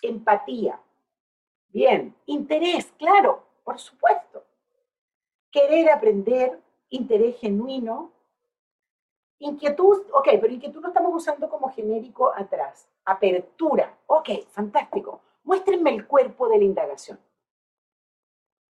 Empatía, 0.00 0.80
bien. 1.66 2.14
Interés, 2.26 2.92
claro, 2.92 3.48
por 3.64 3.80
supuesto. 3.80 4.44
Querer 5.50 5.90
aprender, 5.90 6.62
interés 6.90 7.36
genuino, 7.40 8.12
Inquietud, 9.38 10.06
ok, 10.12 10.28
pero 10.40 10.52
inquietud 10.52 10.80
lo 10.80 10.88
estamos 10.88 11.14
usando 11.14 11.48
como 11.48 11.70
genérico 11.70 12.32
atrás. 12.34 12.88
Apertura, 13.04 13.98
ok, 14.06 14.30
fantástico. 14.48 15.20
Muéstrenme 15.44 15.90
el 15.90 16.06
cuerpo 16.06 16.48
de 16.48 16.58
la 16.58 16.64
indagación. 16.64 17.18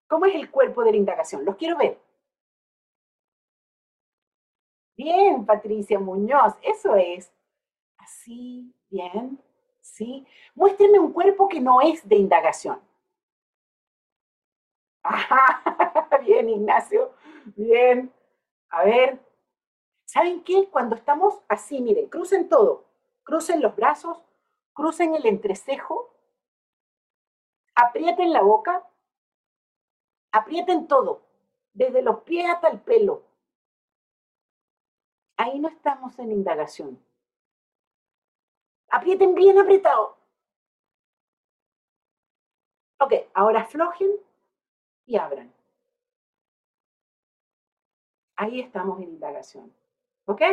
¿Cómo 0.08 0.26
es 0.26 0.36
el 0.36 0.50
cuerpo 0.52 0.84
de 0.84 0.92
la 0.92 0.98
indagación? 0.98 1.46
Los 1.46 1.56
quiero 1.56 1.78
ver. 1.78 1.98
Bien, 4.98 5.46
Patricia 5.46 5.98
Muñoz, 6.00 6.54
eso 6.62 6.96
es. 6.96 7.32
Así, 7.98 8.74
bien, 8.90 9.40
sí. 9.82 10.26
Muéstrenme 10.56 11.00
un 11.00 11.14
cuerpo 11.14 11.48
que 11.48 11.62
no 11.62 11.82
es 11.82 12.08
de 12.08 12.18
indagación. 12.18 12.80
Ajá, 15.04 15.62
bien, 16.26 16.50
Ignacio, 16.50 17.14
bien. 17.56 18.12
A 18.70 18.84
ver, 18.84 19.20
¿Saben 20.12 20.44
qué? 20.44 20.68
Cuando 20.72 20.96
estamos 20.96 21.40
así, 21.48 21.82
miren, 21.82 22.10
crucen 22.10 22.50
todo, 22.50 22.84
crucen 23.22 23.62
los 23.62 23.76
brazos, 23.76 24.18
crucen 24.74 25.14
el 25.14 25.24
entrecejo, 25.28 26.12
aprieten 27.76 28.34
la 28.34 28.42
boca, 28.42 28.90
aprieten 30.32 30.88
todo, 30.88 31.22
desde 31.74 32.02
los 32.02 32.24
pies 32.24 32.50
hasta 32.50 32.70
el 32.70 32.80
pelo. 32.82 33.22
Ahí 35.38 35.60
no 35.60 35.68
estamos 35.68 36.18
en 36.18 36.32
indagación. 36.32 37.00
Aprieten 38.90 39.36
bien 39.36 39.60
apretado. 39.60 40.18
Ok, 43.00 43.14
ahora 43.36 43.62
aflojen 43.62 44.10
y 45.06 45.18
abran. 45.18 45.54
Ahí 48.38 48.60
estamos 48.60 48.98
en 49.02 49.10
indagación. 49.10 49.79
¿Ok? 50.30 50.44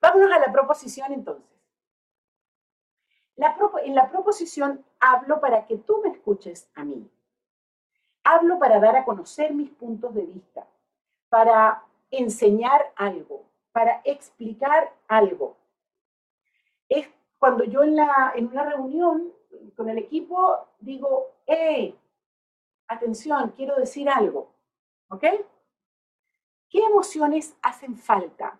Vámonos 0.00 0.32
a 0.32 0.40
la 0.40 0.50
proposición 0.50 1.12
entonces. 1.12 1.48
en 3.84 3.94
la 3.94 4.10
proposición 4.10 4.84
hablo 4.98 5.40
para 5.40 5.64
que 5.64 5.76
tú 5.78 6.00
me 6.02 6.10
escuches 6.10 6.68
a 6.74 6.82
mí. 6.82 7.08
Hablo 8.24 8.58
para 8.58 8.80
dar 8.80 8.96
a 8.96 9.04
conocer 9.04 9.54
mis 9.54 9.70
puntos 9.70 10.12
de 10.12 10.22
vista, 10.22 10.66
para 11.28 11.84
enseñar 12.10 12.92
algo, 12.96 13.44
para 13.70 14.00
explicar 14.02 14.92
algo. 15.06 15.56
Es 16.88 17.08
cuando 17.38 17.62
yo 17.62 17.84
en, 17.84 17.94
la, 17.94 18.32
en 18.34 18.48
una 18.48 18.64
reunión 18.64 19.32
con 19.76 19.88
el 19.88 19.98
equipo 19.98 20.66
digo, 20.80 21.30
¡eh! 21.46 21.94
Atención, 22.88 23.52
quiero 23.56 23.76
decir 23.76 24.08
algo. 24.08 24.52
¿Ok? 25.10 25.24
¿Qué 26.68 26.78
emociones 26.78 27.56
hacen 27.62 27.96
falta 27.96 28.58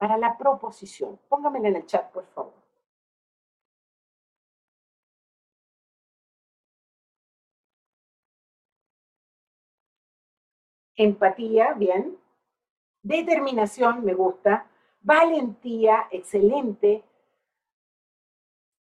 para 0.00 0.16
la 0.16 0.38
proposición. 0.38 1.20
Póngamela 1.28 1.68
en 1.68 1.76
el 1.76 1.86
chat, 1.86 2.10
por 2.10 2.24
favor. 2.28 2.54
empatía, 10.96 11.72
bien, 11.72 12.18
determinación, 13.02 14.04
me 14.04 14.12
gusta, 14.12 14.66
valentía, 15.00 16.08
excelente, 16.10 17.02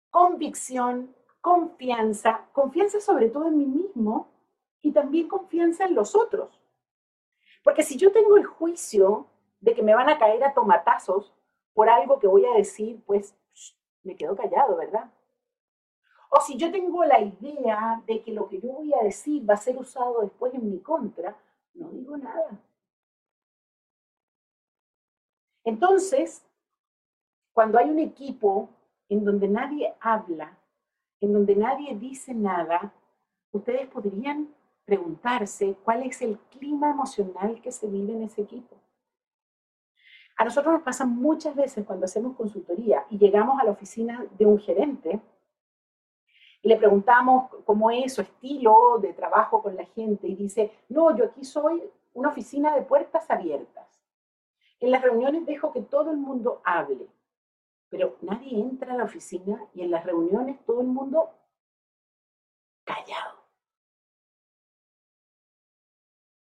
convicción, 0.09 1.15
confianza, 1.41 2.47
confianza 2.53 2.99
sobre 2.99 3.29
todo 3.29 3.49
en 3.49 3.59
mí 3.59 3.65
mismo 3.65 4.29
y 4.81 4.91
también 4.93 5.27
confianza 5.27 5.85
en 5.85 5.93
los 5.93 6.15
otros. 6.15 6.59
Porque 7.63 7.83
si 7.83 7.97
yo 7.97 8.11
tengo 8.11 8.35
el 8.35 8.45
juicio 8.45 9.27
de 9.67 9.75
que 9.75 9.83
me 9.83 9.93
van 9.93 10.07
a 10.07 10.17
caer 10.17 10.41
a 10.45 10.53
tomatazos 10.53 11.33
por 11.73 11.89
algo 11.89 12.19
que 12.19 12.27
voy 12.27 12.45
a 12.45 12.53
decir, 12.53 13.03
pues 13.05 13.35
me 14.01 14.15
quedo 14.15 14.33
callado, 14.33 14.77
¿verdad? 14.77 15.11
O 16.29 16.39
si 16.39 16.55
yo 16.55 16.71
tengo 16.71 17.03
la 17.03 17.19
idea 17.19 18.01
de 18.07 18.23
que 18.23 18.31
lo 18.31 18.47
que 18.47 18.61
yo 18.61 18.69
voy 18.69 18.93
a 18.93 19.03
decir 19.03 19.47
va 19.47 19.55
a 19.55 19.57
ser 19.57 19.77
usado 19.77 20.21
después 20.21 20.53
en 20.53 20.71
mi 20.71 20.79
contra, 20.79 21.35
no 21.73 21.89
digo 21.89 22.15
nada. 22.15 22.57
Entonces, 25.65 26.45
cuando 27.51 27.77
hay 27.77 27.89
un 27.89 27.99
equipo 27.99 28.69
en 29.09 29.25
donde 29.25 29.49
nadie 29.49 29.93
habla, 29.99 30.57
en 31.19 31.33
donde 31.33 31.57
nadie 31.57 31.93
dice 31.93 32.33
nada, 32.33 32.93
ustedes 33.51 33.85
podrían 33.87 34.47
preguntarse 34.85 35.75
cuál 35.83 36.03
es 36.03 36.21
el 36.21 36.37
clima 36.51 36.91
emocional 36.91 37.59
que 37.61 37.73
se 37.73 37.87
vive 37.87 38.13
en 38.13 38.23
ese 38.23 38.43
equipo. 38.43 38.77
A 40.37 40.45
nosotros 40.45 40.71
nos 40.73 40.83
pasa 40.83 41.05
muchas 41.05 41.55
veces 41.55 41.85
cuando 41.85 42.05
hacemos 42.05 42.35
consultoría 42.35 43.05
y 43.09 43.17
llegamos 43.17 43.59
a 43.59 43.65
la 43.65 43.71
oficina 43.71 44.23
de 44.37 44.45
un 44.45 44.59
gerente 44.59 45.19
y 46.61 46.69
le 46.69 46.77
preguntamos 46.77 47.49
cómo 47.65 47.89
es 47.89 48.13
su 48.13 48.21
estilo 48.21 48.99
de 49.01 49.13
trabajo 49.13 49.63
con 49.63 49.75
la 49.75 49.85
gente 49.85 50.27
y 50.27 50.35
dice, 50.35 50.71
no, 50.89 51.15
yo 51.15 51.25
aquí 51.25 51.43
soy 51.43 51.83
una 52.13 52.29
oficina 52.29 52.75
de 52.75 52.83
puertas 52.83 53.29
abiertas. 53.31 53.87
En 54.79 54.91
las 54.91 55.01
reuniones 55.01 55.45
dejo 55.45 55.73
que 55.73 55.81
todo 55.81 56.11
el 56.11 56.17
mundo 56.17 56.61
hable, 56.63 57.07
pero 57.89 58.17
nadie 58.21 58.59
entra 58.59 58.93
a 58.93 58.97
la 58.97 59.05
oficina 59.05 59.59
y 59.73 59.81
en 59.81 59.89
las 59.89 60.05
reuniones 60.05 60.63
todo 60.65 60.81
el 60.81 60.87
mundo 60.87 61.31
callado. 62.83 63.37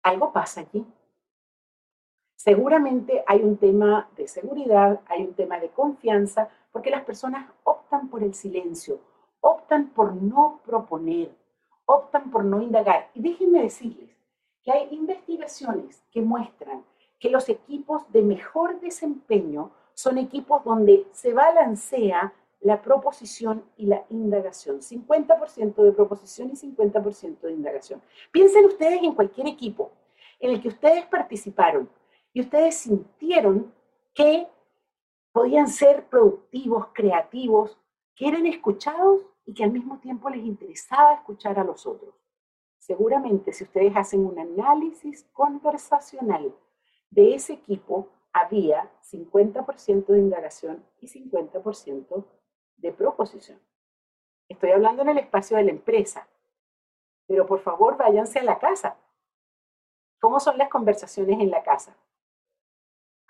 Algo 0.02 0.32
pasa 0.32 0.62
aquí. 0.62 0.87
Seguramente 2.42 3.23
hay 3.26 3.42
un 3.42 3.59
tema 3.59 4.09
de 4.16 4.26
seguridad, 4.26 5.02
hay 5.09 5.25
un 5.25 5.35
tema 5.35 5.61
de 5.61 5.68
confianza, 5.68 6.49
porque 6.73 6.88
las 6.88 7.04
personas 7.04 7.47
optan 7.64 8.09
por 8.09 8.23
el 8.23 8.32
silencio, 8.32 8.99
optan 9.42 9.88
por 9.88 10.14
no 10.14 10.62
proponer, 10.64 11.37
optan 11.85 12.30
por 12.30 12.42
no 12.42 12.62
indagar. 12.62 13.11
Y 13.12 13.20
déjenme 13.20 13.61
decirles 13.61 14.16
que 14.62 14.73
hay 14.73 14.88
investigaciones 14.90 16.02
que 16.11 16.23
muestran 16.23 16.82
que 17.18 17.28
los 17.28 17.47
equipos 17.50 18.11
de 18.11 18.23
mejor 18.23 18.80
desempeño 18.80 19.73
son 19.92 20.16
equipos 20.16 20.64
donde 20.64 21.06
se 21.12 21.35
balancea 21.35 22.32
la 22.61 22.80
proposición 22.80 23.64
y 23.76 23.85
la 23.85 24.06
indagación. 24.09 24.80
50% 24.80 25.75
de 25.82 25.92
proposición 25.92 26.49
y 26.49 26.56
50% 26.56 27.40
de 27.40 27.52
indagación. 27.52 28.00
Piensen 28.32 28.64
ustedes 28.64 29.02
en 29.02 29.14
cualquier 29.14 29.47
equipo 29.47 29.90
en 30.38 30.52
el 30.52 30.62
que 30.62 30.68
ustedes 30.68 31.04
participaron 31.04 31.87
y 32.32 32.40
ustedes 32.40 32.76
sintieron 32.76 33.72
que 34.14 34.49
podían 35.32 35.68
ser 35.68 36.06
productivos, 36.08 36.88
creativos, 36.92 37.78
que 38.14 38.28
eran 38.28 38.46
escuchados 38.46 39.26
y 39.44 39.54
que 39.54 39.64
al 39.64 39.72
mismo 39.72 39.99
tiempo 39.99 40.28
les 40.30 40.44
interesaba 40.44 41.14
escuchar 41.14 41.58
a 41.58 41.64
los 41.64 41.87
otros. 41.87 42.14
Seguramente 42.78 43.52
si 43.52 43.64
ustedes 43.64 43.96
hacen 43.96 44.25
un 44.25 44.38
análisis 44.38 45.25
conversacional 45.32 46.54
de 47.10 47.34
ese 47.34 47.54
equipo, 47.54 48.08
había 48.32 48.90
50% 49.02 50.07
de 50.07 50.18
indagación 50.18 50.85
y 51.00 51.09
50% 51.09 52.24
de 52.76 52.92
proposición. 52.92 53.61
Estoy 54.48 54.70
hablando 54.70 55.02
en 55.02 55.11
el 55.11 55.18
espacio 55.18 55.57
de 55.57 55.64
la 55.64 55.70
empresa, 55.70 56.28
pero 57.26 57.46
por 57.46 57.61
favor 57.61 57.96
váyanse 57.96 58.40
a 58.40 58.44
la 58.44 58.59
casa. 58.59 58.96
¿Cómo 60.20 60.40
son 60.40 60.59
las 60.59 60.68
conversaciones 60.68 61.40
en 61.40 61.50
la 61.50 61.62
casa? 61.62 61.96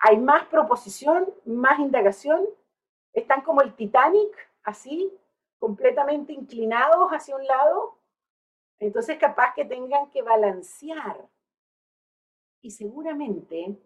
Hay 0.01 0.17
más 0.19 0.47
proposición, 0.47 1.27
más 1.45 1.79
indagación, 1.79 2.47
están 3.13 3.43
como 3.43 3.61
el 3.61 3.75
Titanic, 3.75 4.35
así, 4.63 5.13
completamente 5.59 6.33
inclinados 6.33 7.11
hacia 7.11 7.37
un 7.37 7.47
lado, 7.47 7.99
entonces 8.79 9.19
capaz 9.19 9.53
que 9.55 9.67
tengan 9.67 10.11
que 10.11 10.23
balancear. 10.23 11.29
Y 12.63 12.71
seguramente 12.71 13.79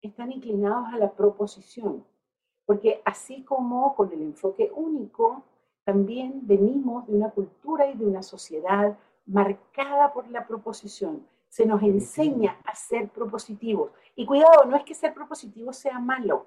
están 0.00 0.32
inclinados 0.32 0.88
a 0.92 0.98
la 0.98 1.12
proposición, 1.12 2.04
porque 2.64 3.02
así 3.04 3.44
como 3.44 3.94
con 3.94 4.10
el 4.12 4.22
enfoque 4.22 4.72
único, 4.74 5.42
también 5.84 6.46
venimos 6.46 7.06
de 7.06 7.14
una 7.14 7.30
cultura 7.30 7.86
y 7.88 7.94
de 7.94 8.06
una 8.06 8.22
sociedad 8.22 8.98
marcada 9.26 10.14
por 10.14 10.28
la 10.30 10.46
proposición 10.46 11.26
se 11.56 11.64
nos 11.64 11.82
enseña 11.82 12.60
a 12.66 12.74
ser 12.74 13.08
propositivos. 13.08 13.90
Y 14.14 14.26
cuidado, 14.26 14.66
no 14.66 14.76
es 14.76 14.84
que 14.84 14.94
ser 14.94 15.14
propositivo 15.14 15.72
sea 15.72 15.98
malo. 15.98 16.46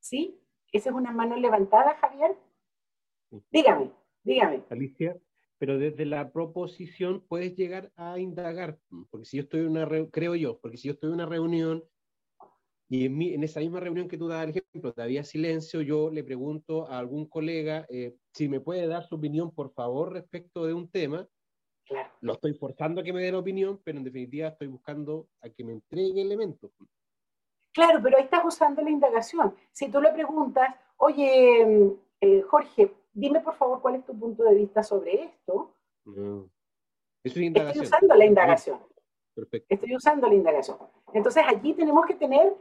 ¿Sí? 0.00 0.36
¿Esa 0.72 0.90
es 0.90 0.96
una 0.96 1.12
mano 1.12 1.36
levantada, 1.36 1.94
Javier? 1.94 2.36
Dígame, 3.52 3.92
dígame. 4.24 4.64
Alicia, 4.68 5.16
pero 5.58 5.78
desde 5.78 6.06
la 6.06 6.32
proposición 6.32 7.24
puedes 7.28 7.54
llegar 7.54 7.92
a 7.94 8.18
indagar, 8.18 8.80
porque 9.10 9.26
si 9.26 9.36
yo 9.36 9.44
estoy 9.44 9.60
en 9.60 9.68
una, 9.68 9.88
creo 10.10 10.34
yo, 10.34 10.58
porque 10.58 10.76
si 10.76 10.88
yo 10.88 10.94
estoy 10.94 11.10
en 11.10 11.14
una 11.14 11.26
reunión 11.26 11.84
y 12.88 13.06
en, 13.06 13.44
esa 13.44 13.60
misma 13.60 13.78
reunión 13.78 14.08
que 14.08 14.18
tú 14.18 14.26
das 14.26 14.42
el 14.42 14.50
ejemplo, 14.50 14.92
había 14.96 15.22
silencio, 15.22 15.82
yo 15.82 16.10
le 16.10 16.24
pregunto 16.24 16.88
a 16.90 16.98
algún 16.98 17.28
colega 17.28 17.86
eh, 17.88 18.16
si 18.34 18.48
me 18.48 18.58
puede 18.58 18.88
dar 18.88 19.04
su 19.04 19.14
opinión, 19.14 19.54
por 19.54 19.72
favor, 19.72 20.12
respecto 20.12 20.66
de 20.66 20.74
un 20.74 20.90
tema, 20.90 21.28
lo 22.20 22.32
estoy 22.34 22.54
forzando 22.54 23.00
a 23.00 23.04
que 23.04 23.12
me 23.12 23.22
dé 23.22 23.32
la 23.32 23.38
opinión, 23.38 23.80
pero 23.82 23.98
en 23.98 24.04
definitiva 24.04 24.48
estoy 24.48 24.68
buscando 24.68 25.28
a 25.40 25.48
que 25.48 25.64
me 25.64 25.72
entregue 25.72 26.20
elementos. 26.20 26.70
Claro, 27.72 28.00
pero 28.02 28.16
ahí 28.16 28.24
estás 28.24 28.44
usando 28.44 28.82
la 28.82 28.90
indagación. 28.90 29.54
Si 29.72 29.90
tú 29.90 30.00
le 30.00 30.12
preguntas, 30.12 30.74
oye, 30.96 31.96
eh, 32.20 32.42
Jorge, 32.42 32.92
dime 33.12 33.40
por 33.40 33.54
favor 33.54 33.80
cuál 33.80 33.96
es 33.96 34.04
tu 34.04 34.18
punto 34.18 34.42
de 34.44 34.54
vista 34.54 34.82
sobre 34.82 35.24
esto. 35.24 35.74
Estoy 37.22 37.52
usando 37.80 38.14
la 38.14 38.24
indagación. 38.24 38.80
Estoy 39.68 39.96
usando 39.96 40.28
la 40.28 40.34
indagación. 40.34 40.78
Entonces 41.12 41.44
allí 41.46 41.74
tenemos 41.74 42.06
que 42.06 42.14
tener, 42.14 42.54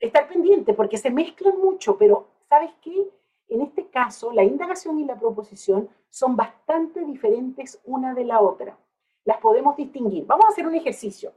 estar 0.00 0.28
pendiente 0.28 0.74
porque 0.74 0.98
se 0.98 1.10
mezclan 1.10 1.58
mucho, 1.58 1.96
pero 1.96 2.28
¿sabes 2.48 2.72
qué? 2.82 3.08
En 3.48 3.62
este 3.62 3.88
caso, 3.88 4.32
la 4.32 4.42
indagación 4.42 4.98
y 4.98 5.04
la 5.04 5.18
proposición 5.18 5.88
son 6.10 6.36
bastante 6.36 7.04
diferentes 7.04 7.80
una 7.84 8.14
de 8.14 8.24
la 8.24 8.40
otra. 8.40 8.76
Las 9.24 9.38
podemos 9.38 9.76
distinguir. 9.76 10.26
Vamos 10.26 10.46
a 10.46 10.48
hacer 10.48 10.66
un 10.66 10.74
ejercicio. 10.74 11.32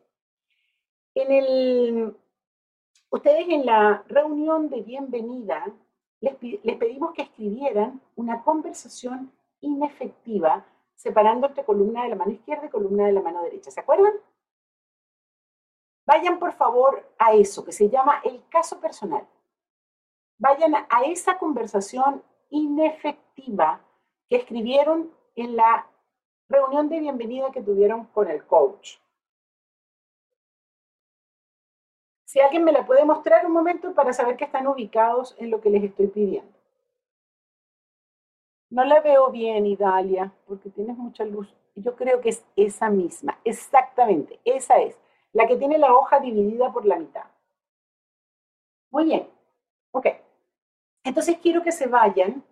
En 1.13 2.15
ustedes 3.10 3.48
en 3.50 3.65
la 3.65 4.04
reunión 4.08 4.69
de 4.69 4.82
bienvenida 4.82 5.65
les, 6.22 6.36
les 6.41 6.78
pedimos 6.78 7.13
que 7.13 7.24
escribieran 7.24 8.02
una 8.15 8.43
conversación 8.43 9.32
inefectiva 9.62 10.65
separando 10.95 11.48
entre 11.48 11.63
columna 11.63 12.04
de 12.04 12.10
la 12.10 12.15
mano 12.15 12.32
izquierda 12.32 12.65
y 12.65 12.69
columna 12.69 13.06
de 13.06 13.13
la 13.13 13.22
mano 13.22 13.41
derecha. 13.43 13.72
¿Se 13.72 13.80
acuerdan? 13.80 14.13
Vayan 16.06 16.39
por 16.39 16.54
favor 16.54 17.08
a 17.19 17.34
eso 17.34 17.63
que 17.63 17.72
se 17.72 17.89
llama 17.89 18.22
el 18.24 18.41
caso 18.50 18.80
personal 18.80 19.28
vayan 20.39 20.73
a 20.75 21.04
esa 21.06 21.38
conversación 21.38 22.23
inefectiva 22.49 23.82
que 24.28 24.38
escribieron 24.38 25.12
en 25.36 25.56
la 25.56 25.88
reunión 26.47 26.89
de 26.89 26.99
bienvenida 26.99 27.52
que 27.52 27.62
tuvieron 27.62 28.06
con 28.06 28.30
el 28.30 28.43
coach. 28.45 28.97
Si 32.25 32.39
alguien 32.39 32.63
me 32.63 32.71
la 32.71 32.86
puede 32.86 33.06
mostrar 33.06 33.45
un 33.45 33.52
momento 33.52 33.93
para 33.93 34.13
saber 34.13 34.38
que 34.38 34.45
están 34.45 34.67
ubicados 34.67 35.36
en 35.39 35.52
lo 35.52 35.62
que 35.62 35.69
les 35.69 35.84
estoy 35.84 36.08
pidiendo. 36.08 36.52
No 38.69 38.86
la 38.86 39.02
veo 39.02 39.32
bien, 39.32 39.65
Idalia, 39.65 40.32
porque 40.45 40.69
tienes 40.69 40.95
mucha 40.95 41.25
luz. 41.25 41.52
Yo 41.75 41.95
creo 41.95 42.21
que 42.21 42.30
es 42.30 42.45
esa 42.56 42.89
misma, 42.89 43.39
exactamente, 43.43 44.39
esa 44.43 44.80
es, 44.80 44.99
la 45.34 45.47
que 45.47 45.56
tiene 45.56 45.78
la 45.78 45.93
hoja 45.93 46.19
dividida 46.19 46.71
por 46.71 46.86
la 46.86 46.97
mitad. 46.97 47.25
Muy 48.91 49.06
bien, 49.06 49.28
ok. 49.91 50.08
Entonces 51.04 51.38
quiero 51.42 51.64
que 51.64 51.72
se 51.72 51.88
vayan 51.88 52.44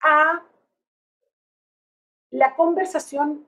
a 0.00 0.42
la 2.30 2.54
conversación 2.54 3.46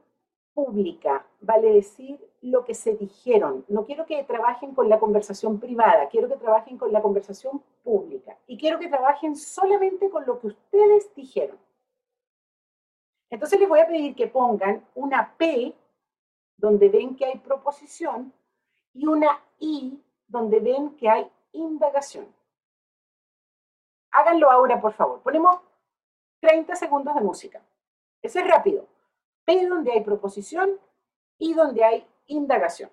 pública, 0.54 1.26
vale 1.40 1.72
decir 1.72 2.18
lo 2.42 2.64
que 2.64 2.74
se 2.74 2.94
dijeron. 2.94 3.64
No 3.68 3.84
quiero 3.84 4.06
que 4.06 4.24
trabajen 4.24 4.74
con 4.74 4.88
la 4.88 4.98
conversación 4.98 5.60
privada, 5.60 6.08
quiero 6.08 6.28
que 6.28 6.36
trabajen 6.36 6.78
con 6.78 6.92
la 6.92 7.02
conversación 7.02 7.62
pública 7.82 8.36
y 8.46 8.56
quiero 8.58 8.78
que 8.78 8.88
trabajen 8.88 9.36
solamente 9.36 10.10
con 10.10 10.26
lo 10.26 10.40
que 10.40 10.48
ustedes 10.48 11.14
dijeron. 11.14 11.58
Entonces 13.30 13.60
les 13.60 13.68
voy 13.68 13.80
a 13.80 13.86
pedir 13.86 14.14
que 14.14 14.26
pongan 14.26 14.84
una 14.94 15.34
P 15.36 15.74
donde 16.56 16.88
ven 16.88 17.16
que 17.16 17.24
hay 17.24 17.38
proposición, 17.38 18.32
y 18.92 19.06
una 19.06 19.40
I 19.58 19.98
donde 20.28 20.60
ven 20.60 20.96
que 20.96 21.08
hay 21.08 21.30
indagación. 21.52 22.26
Háganlo 24.12 24.50
ahora, 24.50 24.80
por 24.80 24.92
favor. 24.92 25.20
Ponemos 25.22 25.60
30 26.40 26.74
segundos 26.76 27.14
de 27.14 27.20
música. 27.20 27.62
Eso 28.22 28.38
es 28.38 28.46
rápido. 28.46 28.86
P 29.44 29.66
donde 29.66 29.92
hay 29.92 30.02
proposición 30.02 30.78
y 31.38 31.54
donde 31.54 31.84
hay 31.84 32.06
indagación. 32.26 32.90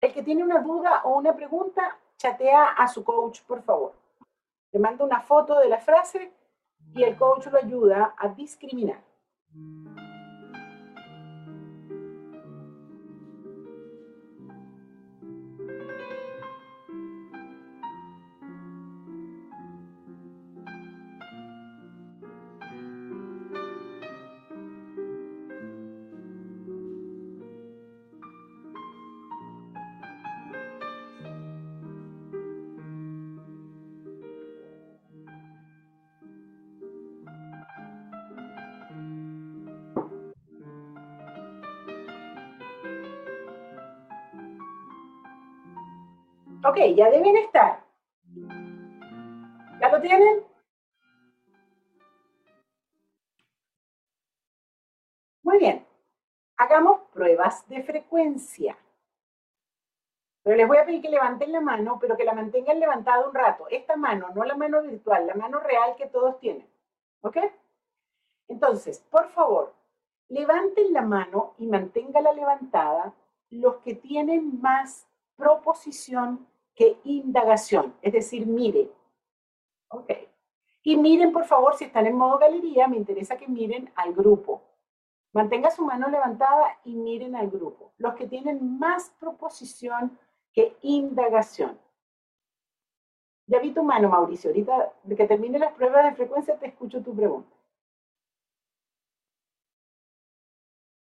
El 0.00 0.12
que 0.12 0.22
tiene 0.22 0.44
una 0.44 0.60
duda 0.60 1.02
o 1.04 1.16
una 1.16 1.34
pregunta, 1.34 1.98
chatea 2.18 2.72
a 2.72 2.86
su 2.88 3.02
coach, 3.04 3.40
por 3.42 3.62
favor. 3.62 3.94
Le 4.72 4.78
manda 4.78 5.04
una 5.04 5.20
foto 5.20 5.58
de 5.58 5.68
la 5.68 5.78
frase 5.78 6.32
y 6.94 7.02
el 7.02 7.16
coach 7.16 7.46
lo 7.46 7.58
ayuda 7.58 8.14
a 8.18 8.28
discriminar. 8.28 9.02
Ok, 46.66 46.78
ya 46.96 47.10
deben 47.10 47.36
estar. 47.36 47.84
¿Ya 49.80 49.88
lo 49.90 50.00
tienen? 50.00 50.42
Muy 55.42 55.58
bien. 55.58 55.86
Hagamos 56.56 57.02
pruebas 57.12 57.68
de 57.68 57.82
frecuencia. 57.82 58.78
Pero 60.42 60.56
les 60.56 60.66
voy 60.66 60.78
a 60.78 60.86
pedir 60.86 61.02
que 61.02 61.10
levanten 61.10 61.52
la 61.52 61.60
mano, 61.60 61.98
pero 62.00 62.16
que 62.16 62.24
la 62.24 62.32
mantengan 62.32 62.80
levantada 62.80 63.28
un 63.28 63.34
rato. 63.34 63.66
Esta 63.68 63.96
mano, 63.96 64.30
no 64.34 64.42
la 64.44 64.56
mano 64.56 64.80
virtual, 64.80 65.26
la 65.26 65.34
mano 65.34 65.60
real 65.60 65.96
que 65.96 66.06
todos 66.06 66.40
tienen. 66.40 66.66
¿Ok? 67.20 67.36
Entonces, 68.48 69.00
por 69.10 69.28
favor, 69.32 69.74
levanten 70.28 70.94
la 70.94 71.02
mano 71.02 71.52
y 71.58 71.66
manténgala 71.66 72.32
levantada 72.32 73.12
los 73.50 73.76
que 73.76 73.94
tienen 73.94 74.62
más 74.62 75.06
proposición 75.36 76.46
que 76.74 76.98
indagación, 77.04 77.94
es 78.02 78.12
decir, 78.12 78.46
mire. 78.46 78.90
Ok. 79.88 80.10
Y 80.82 80.96
miren, 80.96 81.32
por 81.32 81.44
favor, 81.44 81.76
si 81.76 81.84
están 81.84 82.06
en 82.06 82.16
modo 82.16 82.38
galería, 82.38 82.88
me 82.88 82.96
interesa 82.96 83.36
que 83.36 83.48
miren 83.48 83.90
al 83.94 84.12
grupo. 84.12 84.62
Mantenga 85.32 85.70
su 85.70 85.84
mano 85.84 86.08
levantada 86.08 86.78
y 86.84 86.94
miren 86.94 87.34
al 87.34 87.50
grupo. 87.50 87.92
Los 87.96 88.14
que 88.14 88.26
tienen 88.26 88.78
más 88.78 89.10
proposición 89.18 90.18
que 90.52 90.76
indagación. 90.82 91.78
Ya 93.46 93.58
vi 93.58 93.72
tu 93.72 93.82
mano, 93.82 94.08
Mauricio. 94.08 94.50
Ahorita, 94.50 94.92
que 95.16 95.26
termine 95.26 95.58
las 95.58 95.72
pruebas 95.72 96.04
de 96.04 96.16
frecuencia, 96.16 96.58
te 96.58 96.66
escucho 96.66 97.02
tu 97.02 97.14
pregunta. 97.14 97.54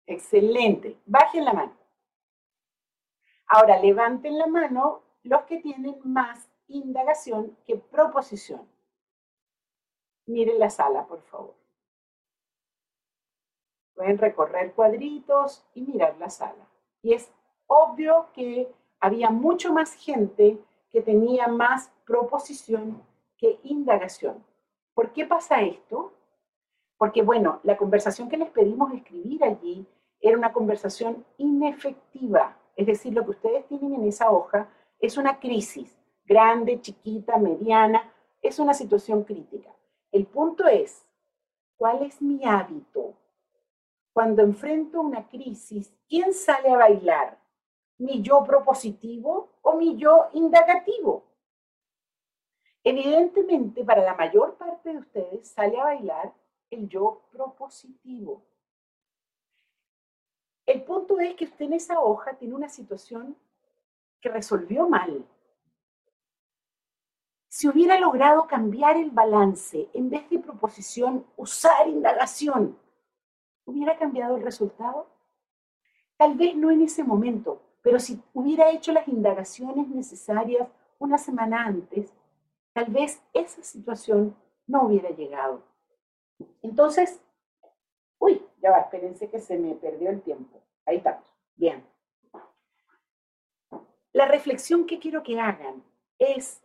Excelente. 0.05 0.97
Bajen 1.05 1.45
la 1.45 1.53
mano. 1.53 1.77
Ahora, 3.47 3.79
levanten 3.79 4.37
la 4.37 4.47
mano 4.47 5.01
los 5.23 5.43
que 5.43 5.57
tienen 5.57 5.97
más 6.03 6.49
indagación 6.67 7.57
que 7.65 7.77
proposición. 7.77 8.67
Miren 10.25 10.59
la 10.59 10.69
sala, 10.69 11.07
por 11.07 11.21
favor. 11.23 11.55
Pueden 13.95 14.17
recorrer 14.17 14.73
cuadritos 14.73 15.65
y 15.73 15.81
mirar 15.81 16.17
la 16.17 16.29
sala. 16.29 16.67
Y 17.01 17.13
es 17.13 17.31
obvio 17.67 18.27
que 18.33 18.71
había 18.99 19.29
mucho 19.29 19.73
más 19.73 19.93
gente 19.93 20.57
que 20.89 21.01
tenía 21.01 21.47
más 21.47 21.91
proposición 22.05 23.01
que 23.37 23.59
indagación. 23.63 24.43
¿Por 24.93 25.11
qué 25.13 25.25
pasa 25.25 25.61
esto? 25.61 26.13
Porque, 26.97 27.21
bueno, 27.21 27.59
la 27.63 27.77
conversación 27.77 28.29
que 28.29 28.37
les 28.37 28.49
pedimos 28.49 28.93
escribir 28.93 29.43
allí 29.43 29.87
era 30.19 30.37
una 30.37 30.51
conversación 30.51 31.25
inefectiva. 31.37 32.57
Es 32.75 32.87
decir, 32.87 33.13
lo 33.13 33.23
que 33.23 33.31
ustedes 33.31 33.67
tienen 33.67 33.93
en 33.93 34.07
esa 34.07 34.31
hoja 34.31 34.69
es 34.99 35.17
una 35.17 35.39
crisis, 35.39 35.97
grande, 36.25 36.81
chiquita, 36.81 37.37
mediana, 37.37 38.11
es 38.41 38.59
una 38.59 38.73
situación 38.73 39.23
crítica. 39.23 39.73
El 40.11 40.25
punto 40.25 40.67
es, 40.67 41.05
¿cuál 41.77 42.03
es 42.03 42.21
mi 42.21 42.45
hábito? 42.45 43.15
Cuando 44.13 44.41
enfrento 44.41 45.01
una 45.01 45.27
crisis, 45.27 45.93
¿quién 46.07 46.33
sale 46.33 46.69
a 46.69 46.77
bailar? 46.77 47.39
¿Mi 47.97 48.21
yo 48.21 48.43
propositivo 48.43 49.49
o 49.61 49.73
mi 49.77 49.97
yo 49.97 50.29
indagativo? 50.33 51.23
Evidentemente, 52.83 53.83
para 53.83 54.03
la 54.03 54.15
mayor 54.15 54.55
parte 54.55 54.91
de 54.91 54.99
ustedes 54.99 55.47
sale 55.49 55.79
a 55.79 55.83
bailar 55.83 56.33
el 56.69 56.87
yo 56.87 57.23
propositivo. 57.31 58.43
El 60.65 60.83
punto 60.83 61.19
es 61.19 61.35
que 61.35 61.45
usted 61.45 61.65
en 61.65 61.73
esa 61.73 61.99
hoja 61.99 62.37
tiene 62.37 62.55
una 62.55 62.69
situación 62.69 63.35
que 64.21 64.29
resolvió 64.29 64.87
mal. 64.87 65.25
Si 67.47 67.67
hubiera 67.67 67.99
logrado 67.99 68.47
cambiar 68.47 68.95
el 68.97 69.11
balance, 69.11 69.89
en 69.93 70.09
vez 70.09 70.29
de 70.29 70.39
proposición, 70.39 71.25
usar 71.35 71.87
indagación, 71.87 72.77
¿hubiera 73.65 73.97
cambiado 73.97 74.37
el 74.37 74.43
resultado? 74.43 75.07
Tal 76.17 76.35
vez 76.35 76.55
no 76.55 76.69
en 76.69 76.81
ese 76.81 77.03
momento, 77.03 77.61
pero 77.81 77.99
si 77.99 78.21
hubiera 78.33 78.69
hecho 78.71 78.91
las 78.91 79.07
indagaciones 79.07 79.87
necesarias 79.87 80.67
una 80.99 81.17
semana 81.17 81.65
antes, 81.65 82.13
tal 82.73 82.85
vez 82.91 83.21
esa 83.33 83.63
situación 83.63 84.35
no 84.67 84.83
hubiera 84.83 85.09
llegado. 85.09 85.63
Entonces, 86.61 87.19
uy, 88.19 88.45
ya 88.61 88.71
va, 88.71 88.79
espérense 88.79 89.29
que 89.29 89.39
se 89.39 89.57
me 89.57 89.75
perdió 89.75 90.09
el 90.09 90.21
tiempo. 90.21 90.61
Ahí 90.85 90.97
estamos. 90.97 91.25
Bien. 91.55 91.83
La 94.11 94.25
reflexión 94.25 94.85
que 94.85 94.99
quiero 94.99 95.21
que 95.23 95.39
hagan 95.39 95.83
es 96.17 96.61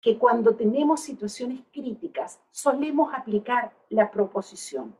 que 0.00 0.18
cuando 0.18 0.56
tenemos 0.56 1.00
situaciones 1.00 1.60
críticas 1.72 2.40
solemos 2.50 3.12
aplicar 3.14 3.72
la 3.88 4.10
proposición 4.10 4.96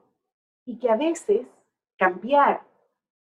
y 0.65 0.79
que 0.79 0.91
a 0.91 0.97
veces 0.97 1.47
cambiar 1.97 2.63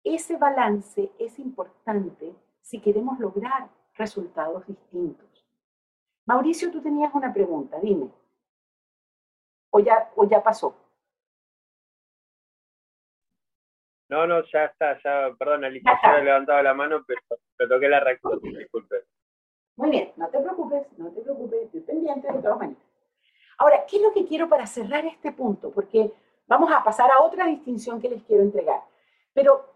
ese 0.04 0.38
balance 0.38 1.12
es 1.20 1.38
importante 1.40 2.36
si 2.62 2.80
queremos 2.80 3.20
lograr 3.20 3.70
resultados 3.96 4.66
distintos. 4.66 5.28
Mauricio, 6.26 6.72
tú 6.72 6.82
tenías 6.82 7.14
una 7.14 7.34
pregunta, 7.34 7.80
dime. 7.80 8.10
O 9.70 9.80
ya, 9.80 10.12
o 10.16 10.28
ya 10.28 10.44
pasó. 10.44 10.76
No, 14.10 14.26
no, 14.26 14.42
ya 14.46 14.66
está, 14.66 15.02
ya, 15.04 15.36
perdón, 15.38 15.66
Alicia, 15.66 16.00
yo 16.02 16.18
he 16.18 16.24
levantado 16.24 16.62
la 16.64 16.74
mano, 16.74 17.04
pero, 17.06 17.22
pero 17.58 17.70
toqué 17.70 17.90
la 17.90 18.00
reacción, 18.00 18.40
disculpe. 18.42 19.04
Muy 19.76 19.92
bien, 19.92 20.14
no 20.16 20.30
te 20.30 20.40
preocupes, 20.40 20.88
no 20.98 21.12
te 21.12 21.22
preocupes, 21.22 21.64
estoy 21.64 21.82
pendiente 21.82 22.32
de 22.32 22.42
todas 22.42 22.58
maneras. 22.58 22.84
Ahora, 23.58 23.86
¿qué 23.86 23.98
es 23.98 24.02
lo 24.02 24.14
que 24.14 24.26
quiero 24.26 24.48
para 24.48 24.66
cerrar 24.66 25.06
este 25.06 25.32
punto? 25.32 25.72
Porque 25.72 26.12
vamos 26.48 26.72
a 26.72 26.84
pasar 26.84 27.12
a 27.12 27.22
otra 27.22 27.46
distinción 27.48 28.00
que 28.00 28.10
les 28.10 28.24
quiero 28.24 28.44
entregar. 28.44 28.82
Pero 29.34 29.74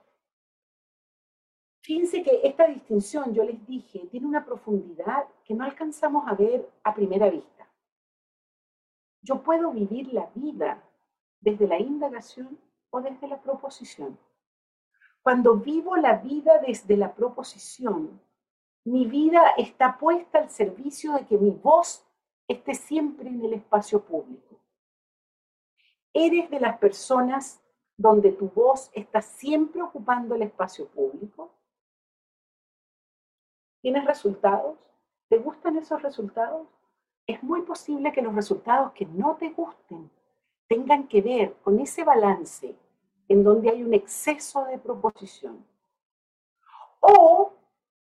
fíjense 1.82 2.24
que 2.24 2.42
esta 2.44 2.68
distinción, 2.68 3.34
yo 3.34 3.44
les 3.44 3.66
dije, 3.68 4.08
tiene 4.10 4.28
una 4.28 4.46
profundidad 4.46 5.26
que 5.44 5.54
no 5.54 5.66
alcanzamos 5.66 6.28
a 6.28 6.36
ver 6.36 6.68
a 6.84 6.94
primera 6.94 7.30
vista. 7.30 7.68
Yo 9.22 9.44
puedo 9.44 9.72
vivir 9.72 10.14
la 10.14 10.30
vida 10.34 10.82
desde 11.40 11.68
la 11.68 11.80
indagación 11.80 12.58
o 12.92 13.02
desde 13.02 13.28
la 13.28 13.42
proposición. 13.42 14.18
Cuando 15.24 15.56
vivo 15.56 15.96
la 15.98 16.18
vida 16.18 16.60
desde 16.60 16.98
la 16.98 17.14
proposición, 17.14 18.22
mi 18.84 19.06
vida 19.06 19.42
está 19.58 19.98
puesta 19.98 20.40
al 20.40 20.50
servicio 20.50 21.14
de 21.14 21.26
que 21.26 21.38
mi 21.38 21.52
voz 21.52 22.06
esté 22.48 22.74
siempre 22.74 23.30
en 23.30 23.44
el 23.44 23.54
espacio 23.54 24.04
público. 24.04 24.60
¿Eres 26.14 26.50
de 26.50 26.60
las 26.60 26.78
personas 26.78 27.62
donde 27.96 28.32
tu 28.32 28.50
voz 28.50 28.90
está 28.94 29.22
siempre 29.22 29.82
ocupando 29.82 30.36
el 30.36 30.42
espacio 30.42 30.88
público? 30.88 31.52
¿Tienes 33.82 34.06
resultados? 34.06 34.78
¿Te 35.30 35.38
gustan 35.38 35.78
esos 35.78 36.02
resultados? 36.02 36.68
Es 37.28 37.42
muy 37.44 37.62
posible 37.62 38.12
que 38.12 38.22
los 38.22 38.36
resultados 38.36 38.92
que 38.94 39.06
no 39.06 39.38
te 39.38 39.50
gusten 39.52 40.12
tengan 40.72 41.10
que 41.10 41.22
ver 41.22 41.54
con 41.64 41.82
ese 41.82 42.06
balance 42.06 42.74
en 43.28 43.44
donde 43.44 43.70
hay 43.70 43.84
un 43.84 43.94
exceso 43.94 44.64
de 44.64 44.78
proposición. 44.78 45.66
O 47.02 47.52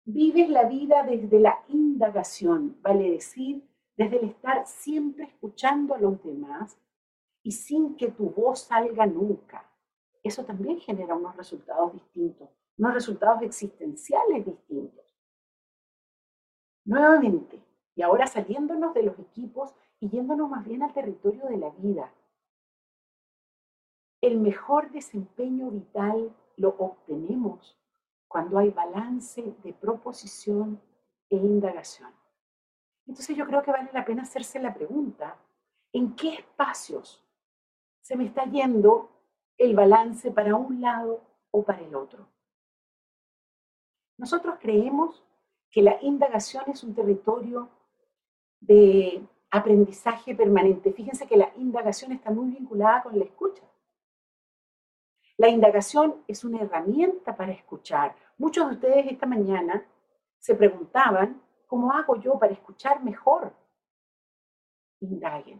vives 0.05 0.47
la 0.49 0.63
vida 0.63 1.03
desde 1.03 1.37
la 1.41 1.61
indagación, 1.67 2.77
vale 2.81 3.11
decir, 3.11 3.61
desde 3.97 4.19
el 4.19 4.29
estar 4.29 4.65
siempre 4.65 5.25
escuchando 5.25 5.95
a 5.95 5.97
los 5.97 6.23
demás 6.23 6.77
y 7.43 7.51
sin 7.51 7.97
que 7.97 8.09
tu 8.09 8.29
voz 8.29 8.61
salga 8.61 9.05
nunca. 9.05 9.69
Eso 10.23 10.45
también 10.45 10.79
genera 10.79 11.13
unos 11.13 11.35
resultados 11.35 11.91
distintos, 11.91 12.47
unos 12.77 12.93
resultados 12.93 13.41
existenciales 13.41 14.45
distintos. 14.45 15.03
Nuevamente, 16.85 17.61
y 17.97 18.01
ahora 18.01 18.27
saliéndonos 18.27 18.93
de 18.93 19.03
los 19.03 19.19
equipos 19.19 19.75
y 19.99 20.07
yéndonos 20.07 20.49
más 20.49 20.65
bien 20.65 20.83
al 20.83 20.93
territorio 20.93 21.47
de 21.47 21.57
la 21.57 21.69
vida. 21.71 22.09
El 24.21 24.39
mejor 24.39 24.91
desempeño 24.91 25.71
vital 25.71 26.33
lo 26.57 26.69
obtenemos 26.69 27.77
cuando 28.27 28.59
hay 28.59 28.69
balance 28.69 29.55
de 29.63 29.73
proposición 29.73 30.79
e 31.29 31.35
indagación. 31.35 32.11
Entonces 33.07 33.35
yo 33.35 33.45
creo 33.45 33.63
que 33.63 33.71
vale 33.71 33.89
la 33.93 34.05
pena 34.05 34.21
hacerse 34.21 34.59
la 34.59 34.73
pregunta, 34.73 35.37
¿en 35.91 36.15
qué 36.15 36.35
espacios 36.35 37.21
se 38.01 38.15
me 38.15 38.25
está 38.25 38.45
yendo 38.45 39.09
el 39.57 39.75
balance 39.75 40.31
para 40.31 40.55
un 40.55 40.79
lado 40.79 41.21
o 41.49 41.63
para 41.63 41.81
el 41.81 41.95
otro? 41.95 42.27
Nosotros 44.17 44.55
creemos 44.61 45.23
que 45.71 45.81
la 45.81 45.97
indagación 46.01 46.65
es 46.67 46.83
un 46.83 46.93
territorio 46.93 47.69
de 48.59 49.27
aprendizaje 49.49 50.35
permanente. 50.35 50.93
Fíjense 50.93 51.27
que 51.27 51.37
la 51.37 51.51
indagación 51.57 52.11
está 52.11 52.29
muy 52.29 52.51
vinculada 52.51 53.03
con 53.03 53.17
la 53.17 53.25
escucha. 53.25 53.63
La 55.41 55.49
indagación 55.49 56.23
es 56.27 56.43
una 56.43 56.61
herramienta 56.61 57.35
para 57.35 57.51
escuchar. 57.51 58.15
Muchos 58.37 58.67
de 58.67 58.75
ustedes 58.75 59.11
esta 59.11 59.25
mañana 59.25 59.83
se 60.37 60.53
preguntaban, 60.53 61.41
¿cómo 61.65 61.91
hago 61.91 62.15
yo 62.17 62.37
para 62.37 62.53
escuchar 62.53 63.03
mejor? 63.03 63.51
Indaguen, 64.99 65.59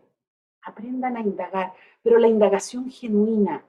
aprendan 0.61 1.17
a 1.17 1.21
indagar, 1.21 1.73
pero 2.03 2.19
la 2.19 2.27
indagación 2.27 2.91
genuina, 2.91 3.65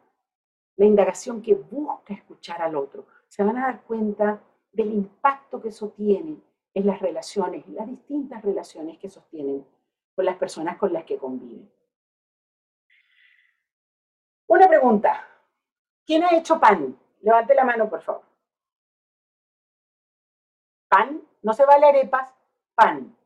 la 0.76 0.84
indagación 0.84 1.40
que 1.40 1.54
busca 1.54 2.12
escuchar 2.12 2.60
al 2.60 2.76
otro, 2.76 3.06
se 3.26 3.42
van 3.42 3.56
a 3.56 3.68
dar 3.68 3.82
cuenta 3.84 4.38
del 4.70 4.92
impacto 4.92 5.62
que 5.62 5.68
eso 5.68 5.94
tiene 5.96 6.36
en 6.74 6.86
las 6.86 7.00
relaciones, 7.00 7.66
en 7.66 7.74
las 7.74 7.86
distintas 7.86 8.42
relaciones 8.42 8.98
que 8.98 9.08
sostienen 9.08 9.66
con 10.14 10.26
las 10.26 10.36
personas 10.36 10.76
con 10.76 10.92
las 10.92 11.04
que 11.04 11.16
conviven. 11.16 11.72
Una 14.46 14.68
pregunta, 14.68 15.31
¿Quién 16.06 16.24
ha 16.24 16.36
hecho 16.36 16.58
pan? 16.58 16.98
Levante 17.20 17.54
la 17.54 17.64
mano, 17.64 17.88
por 17.88 18.02
favor. 18.02 18.22
Pan, 20.88 21.22
no 21.42 21.52
se 21.52 21.64
vale 21.64 21.86
arepas, 21.86 22.34
pan. 22.74 23.16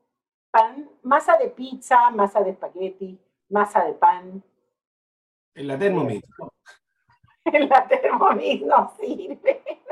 Pan, 0.51 0.89
masa 1.03 1.37
de 1.37 1.49
pizza, 1.49 2.09
masa 2.11 2.41
de 2.41 2.51
espagueti, 2.51 3.19
masa 3.49 3.83
de 3.83 3.93
pan. 3.93 4.43
En 5.55 5.67
la 5.67 5.77
Thermomix. 5.77 6.27
En 7.45 7.69
la 7.69 7.87
Thermomix 7.87 8.65
no 8.65 8.93
sirve. 8.99 9.63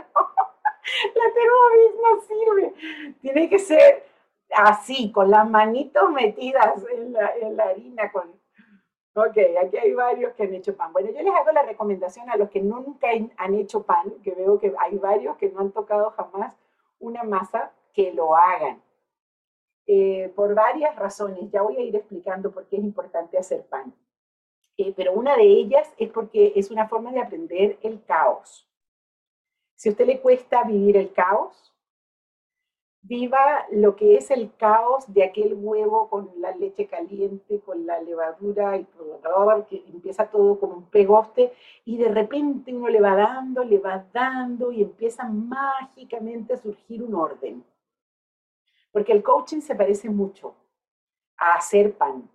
La 1.15 1.33
Thermomix 1.33 1.95
no 2.03 2.21
sirve. 2.21 3.13
Tiene 3.21 3.49
que 3.49 3.59
ser 3.59 4.05
así, 4.51 5.11
con 5.11 5.31
las 5.31 5.49
manitos 5.49 6.11
metidas 6.11 6.83
en 6.91 7.13
la, 7.13 7.33
en 7.37 7.55
la 7.55 7.63
harina, 7.63 8.11
con, 8.11 8.39
Ok, 9.17 9.37
aquí 9.63 9.77
hay 9.77 9.93
varios 9.93 10.33
que 10.33 10.43
han 10.43 10.53
hecho 10.53 10.75
pan. 10.75 10.91
Bueno, 10.91 11.09
yo 11.09 11.21
les 11.21 11.33
hago 11.33 11.49
la 11.53 11.63
recomendación 11.63 12.29
a 12.29 12.35
los 12.35 12.49
que 12.49 12.59
nunca 12.61 13.07
han 13.37 13.53
hecho 13.53 13.83
pan, 13.83 14.11
que 14.21 14.31
veo 14.31 14.59
que 14.59 14.73
hay 14.77 14.97
varios 14.97 15.37
que 15.37 15.49
no 15.49 15.61
han 15.61 15.71
tocado 15.71 16.11
jamás 16.11 16.53
una 16.99 17.23
masa, 17.23 17.71
que 17.93 18.11
lo 18.11 18.35
hagan. 18.35 18.83
Eh, 19.87 20.33
por 20.35 20.53
varias 20.53 20.97
razones, 20.97 21.49
ya 21.49 21.61
voy 21.61 21.77
a 21.77 21.81
ir 21.81 21.95
explicando 21.95 22.51
por 22.51 22.65
qué 22.67 22.75
es 22.75 22.83
importante 22.83 23.37
hacer 23.37 23.65
pan. 23.67 23.93
Eh, 24.75 24.93
pero 24.97 25.13
una 25.13 25.37
de 25.37 25.43
ellas 25.43 25.93
es 25.97 26.11
porque 26.11 26.51
es 26.53 26.69
una 26.69 26.89
forma 26.89 27.13
de 27.13 27.21
aprender 27.21 27.77
el 27.83 28.03
caos. 28.03 28.67
Si 29.75 29.87
a 29.87 29.93
usted 29.93 30.07
le 30.07 30.19
cuesta 30.19 30.65
vivir 30.65 30.97
el 30.97 31.13
caos, 31.13 31.73
viva 33.07 33.65
lo 33.71 33.95
que 33.95 34.15
es 34.17 34.31
el 34.31 34.55
caos 34.55 35.11
de 35.13 35.23
aquel 35.23 35.53
huevo 35.53 36.09
con 36.09 36.29
la 36.37 36.51
leche 36.55 36.87
caliente, 36.87 37.59
con 37.59 37.85
la 37.85 38.01
levadura 38.01 38.77
y 38.77 38.85
todo, 38.85 39.67
que 39.67 39.83
empieza 39.87 40.29
todo 40.29 40.59
como 40.59 40.75
un 40.77 40.89
pegoste 40.89 41.53
y 41.85 41.97
de 41.97 42.09
repente 42.09 42.73
uno 42.73 42.87
le 42.87 42.99
va 42.99 43.15
dando, 43.15 43.63
le 43.63 43.77
va 43.77 44.05
dando 44.11 44.71
y 44.71 44.81
empieza 44.81 45.27
mágicamente 45.27 46.53
a 46.53 46.57
surgir 46.57 47.03
un 47.03 47.15
orden. 47.15 47.63
Porque 48.91 49.11
el 49.11 49.21
coaching 49.21 49.61
se 49.61 49.75
parece 49.75 50.09
mucho 50.09 50.55
a 51.37 51.53
hacer 51.55 51.95
pan. 51.95 52.29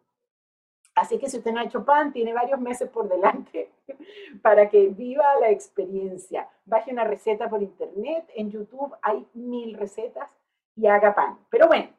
Así 0.94 1.18
que 1.18 1.28
si 1.28 1.38
usted 1.38 1.52
no 1.52 1.60
ha 1.60 1.64
hecho 1.64 1.84
pan, 1.84 2.12
tiene 2.12 2.32
varios 2.32 2.60
meses 2.60 2.88
por 2.88 3.08
delante 3.08 3.72
para 4.42 4.68
que 4.68 4.88
viva 4.88 5.24
la 5.40 5.50
experiencia. 5.50 6.48
Baje 6.64 6.92
una 6.92 7.04
receta 7.04 7.48
por 7.48 7.62
internet, 7.62 8.28
en 8.34 8.50
YouTube 8.50 8.94
hay 9.02 9.26
mil 9.34 9.74
recetas 9.74 10.39
y 10.80 10.86
haga 10.86 11.14
pan. 11.14 11.38
Pero 11.50 11.66
bueno, 11.66 11.90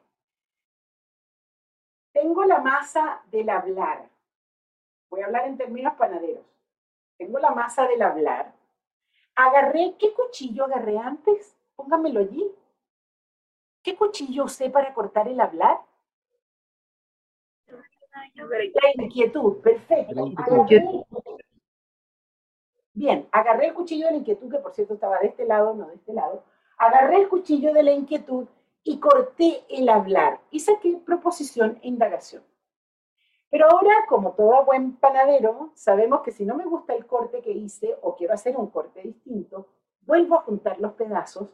tengo 2.12 2.44
la 2.44 2.58
masa 2.58 3.22
del 3.30 3.48
hablar. 3.48 4.08
Voy 5.08 5.20
a 5.20 5.26
hablar 5.26 5.46
en 5.46 5.56
términos 5.56 5.94
panaderos. 5.94 6.44
Tengo 7.16 7.38
la 7.38 7.52
masa 7.52 7.86
del 7.86 8.02
hablar. 8.02 8.52
Agarré, 9.36 9.94
¿qué 9.98 10.12
cuchillo 10.12 10.64
agarré 10.64 10.98
antes? 10.98 11.56
Póngamelo 11.76 12.20
allí. 12.20 12.52
¿Qué 13.82 13.96
cuchillo 13.96 14.44
usé 14.44 14.68
para 14.68 14.92
cortar 14.92 15.28
el 15.28 15.40
hablar? 15.40 15.78
La 18.34 19.04
inquietud, 19.04 19.60
perfecto. 19.62 20.32
Bien, 22.94 23.28
agarré 23.30 23.68
el 23.68 23.74
cuchillo 23.74 24.06
de 24.06 24.12
la 24.12 24.18
inquietud, 24.18 24.50
que 24.50 24.58
por 24.58 24.74
cierto 24.74 24.94
estaba 24.94 25.18
de 25.20 25.28
este 25.28 25.46
lado, 25.46 25.72
no 25.74 25.86
de 25.86 25.94
este 25.94 26.12
lado. 26.12 26.44
Agarré 26.76 27.22
el 27.22 27.28
cuchillo 27.28 27.72
de 27.72 27.82
la 27.82 27.92
inquietud 27.92 28.48
y 28.84 28.98
corté 28.98 29.64
el 29.68 29.88
hablar 29.88 30.40
y 30.50 30.60
saqué 30.60 31.00
proposición 31.04 31.78
e 31.82 31.88
indagación. 31.88 32.42
Pero 33.50 33.66
ahora, 33.70 33.94
como 34.08 34.32
todo 34.32 34.64
buen 34.64 34.96
panadero, 34.96 35.72
sabemos 35.74 36.22
que 36.22 36.32
si 36.32 36.44
no 36.44 36.56
me 36.56 36.64
gusta 36.64 36.94
el 36.94 37.06
corte 37.06 37.42
que 37.42 37.52
hice 37.52 37.96
o 38.00 38.16
quiero 38.16 38.32
hacer 38.32 38.56
un 38.56 38.70
corte 38.70 39.02
distinto, 39.02 39.68
vuelvo 40.00 40.36
a 40.36 40.42
juntar 40.42 40.80
los 40.80 40.92
pedazos, 40.94 41.50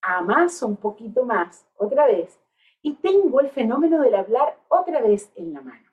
amaso 0.00 0.66
un 0.66 0.76
poquito 0.76 1.24
más 1.24 1.66
otra 1.76 2.06
vez 2.06 2.40
y 2.80 2.94
tengo 2.94 3.40
el 3.40 3.50
fenómeno 3.50 4.00
del 4.00 4.14
hablar 4.14 4.58
otra 4.68 5.00
vez 5.00 5.32
en 5.34 5.52
la 5.52 5.60
mano. 5.60 5.90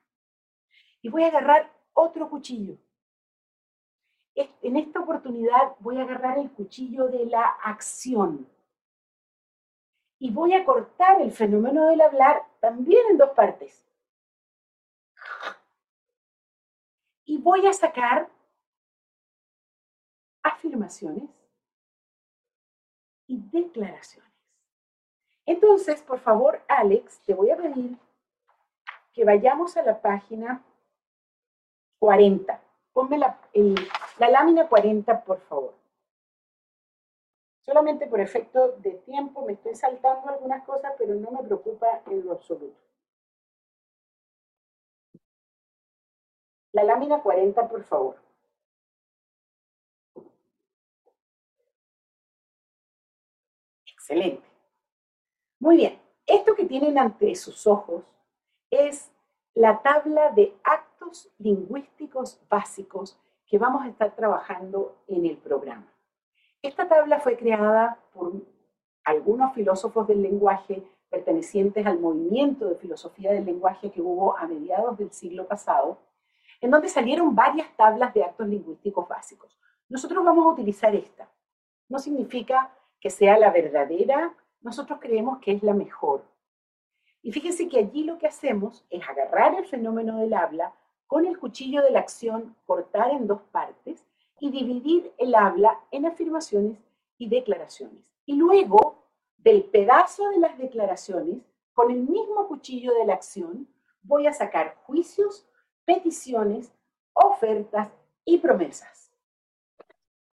Y 1.02 1.08
voy 1.08 1.24
a 1.24 1.28
agarrar 1.28 1.70
otro 1.94 2.28
cuchillo. 2.28 2.76
En 4.62 4.76
esta 4.76 5.00
oportunidad 5.00 5.74
voy 5.80 5.98
a 5.98 6.02
agarrar 6.02 6.38
el 6.38 6.50
cuchillo 6.50 7.08
de 7.08 7.26
la 7.26 7.42
acción 7.64 8.48
y 10.20 10.30
voy 10.30 10.54
a 10.54 10.64
cortar 10.66 11.20
el 11.22 11.32
fenómeno 11.32 11.88
del 11.88 12.02
hablar 12.02 12.46
también 12.60 13.00
en 13.10 13.16
dos 13.16 13.30
partes. 13.30 13.84
Y 17.24 17.38
voy 17.38 17.66
a 17.66 17.72
sacar 17.72 18.28
afirmaciones 20.42 21.30
y 23.26 23.38
declaraciones. 23.50 24.30
Entonces, 25.46 26.02
por 26.02 26.20
favor, 26.20 26.62
Alex, 26.68 27.18
te 27.24 27.32
voy 27.32 27.50
a 27.50 27.56
pedir 27.56 27.96
que 29.14 29.24
vayamos 29.24 29.76
a 29.78 29.82
la 29.82 30.02
página 30.02 30.62
40. 31.98 32.62
Ponme 32.92 33.16
la, 33.16 33.40
la 34.18 34.28
lámina 34.28 34.68
40, 34.68 35.24
por 35.24 35.40
favor. 35.40 35.79
Solamente 37.60 38.06
por 38.06 38.20
efecto 38.20 38.72
de 38.78 38.92
tiempo 38.92 39.44
me 39.44 39.52
estoy 39.52 39.74
saltando 39.74 40.28
algunas 40.28 40.64
cosas, 40.64 40.92
pero 40.98 41.14
no 41.14 41.30
me 41.30 41.42
preocupa 41.42 42.02
en 42.06 42.24
lo 42.24 42.32
absoluto. 42.32 42.80
La 46.72 46.84
lámina 46.84 47.20
40, 47.22 47.68
por 47.68 47.82
favor. 47.84 48.16
Excelente. 53.86 54.48
Muy 55.58 55.76
bien. 55.76 56.00
Esto 56.26 56.54
que 56.54 56.64
tienen 56.64 56.96
ante 56.98 57.34
sus 57.34 57.66
ojos 57.66 58.04
es 58.70 59.10
la 59.54 59.82
tabla 59.82 60.30
de 60.30 60.56
actos 60.62 61.28
lingüísticos 61.38 62.40
básicos 62.48 63.18
que 63.46 63.58
vamos 63.58 63.84
a 63.84 63.88
estar 63.88 64.14
trabajando 64.14 64.96
en 65.08 65.26
el 65.26 65.36
programa. 65.36 65.92
Esta 66.62 66.86
tabla 66.86 67.20
fue 67.20 67.38
creada 67.38 67.98
por 68.12 68.34
algunos 69.04 69.54
filósofos 69.54 70.06
del 70.06 70.20
lenguaje 70.20 70.82
pertenecientes 71.08 71.86
al 71.86 71.98
movimiento 71.98 72.68
de 72.68 72.76
filosofía 72.76 73.32
del 73.32 73.46
lenguaje 73.46 73.90
que 73.90 74.02
hubo 74.02 74.36
a 74.36 74.46
mediados 74.46 74.98
del 74.98 75.10
siglo 75.10 75.48
pasado, 75.48 75.98
en 76.60 76.70
donde 76.70 76.88
salieron 76.88 77.34
varias 77.34 77.74
tablas 77.76 78.12
de 78.12 78.24
actos 78.24 78.46
lingüísticos 78.46 79.08
básicos. 79.08 79.58
nosotros 79.88 80.22
vamos 80.22 80.44
a 80.44 80.50
utilizar 80.50 80.94
esta. 80.94 81.28
No 81.88 81.98
significa 81.98 82.70
que 83.00 83.08
sea 83.08 83.38
la 83.38 83.50
verdadera, 83.50 84.34
nosotros 84.60 84.98
creemos 85.00 85.38
que 85.38 85.52
es 85.52 85.62
la 85.62 85.72
mejor. 85.72 86.22
Y 87.22 87.32
fíjense 87.32 87.68
que 87.68 87.78
allí 87.78 88.04
lo 88.04 88.18
que 88.18 88.26
hacemos 88.26 88.84
es 88.90 89.02
agarrar 89.08 89.54
el 89.54 89.66
fenómeno 89.66 90.18
del 90.18 90.34
habla, 90.34 90.74
con 91.06 91.26
el 91.26 91.38
cuchillo 91.38 91.82
de 91.82 91.90
la 91.90 92.00
acción 92.00 92.54
cortar 92.66 93.10
en 93.10 93.26
dos 93.26 93.40
partes 93.50 94.06
y 94.40 94.50
dividir 94.50 95.12
el 95.18 95.34
habla 95.34 95.78
en 95.90 96.06
afirmaciones 96.06 96.78
y 97.18 97.28
declaraciones. 97.28 98.12
Y 98.26 98.34
luego, 98.34 99.04
del 99.36 99.64
pedazo 99.64 100.28
de 100.30 100.38
las 100.38 100.58
declaraciones, 100.58 101.42
con 101.72 101.90
el 101.90 102.02
mismo 102.02 102.48
cuchillo 102.48 102.94
de 102.94 103.06
la 103.06 103.14
acción, 103.14 103.68
voy 104.02 104.26
a 104.26 104.32
sacar 104.32 104.76
juicios, 104.84 105.46
peticiones, 105.84 106.72
ofertas 107.12 107.90
y 108.24 108.38
promesas 108.38 109.00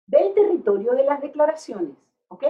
del 0.08 0.34
territorio 0.34 0.94
de 0.94 1.04
las 1.04 1.22
declaraciones. 1.22 1.96
¿Ok? 2.28 2.44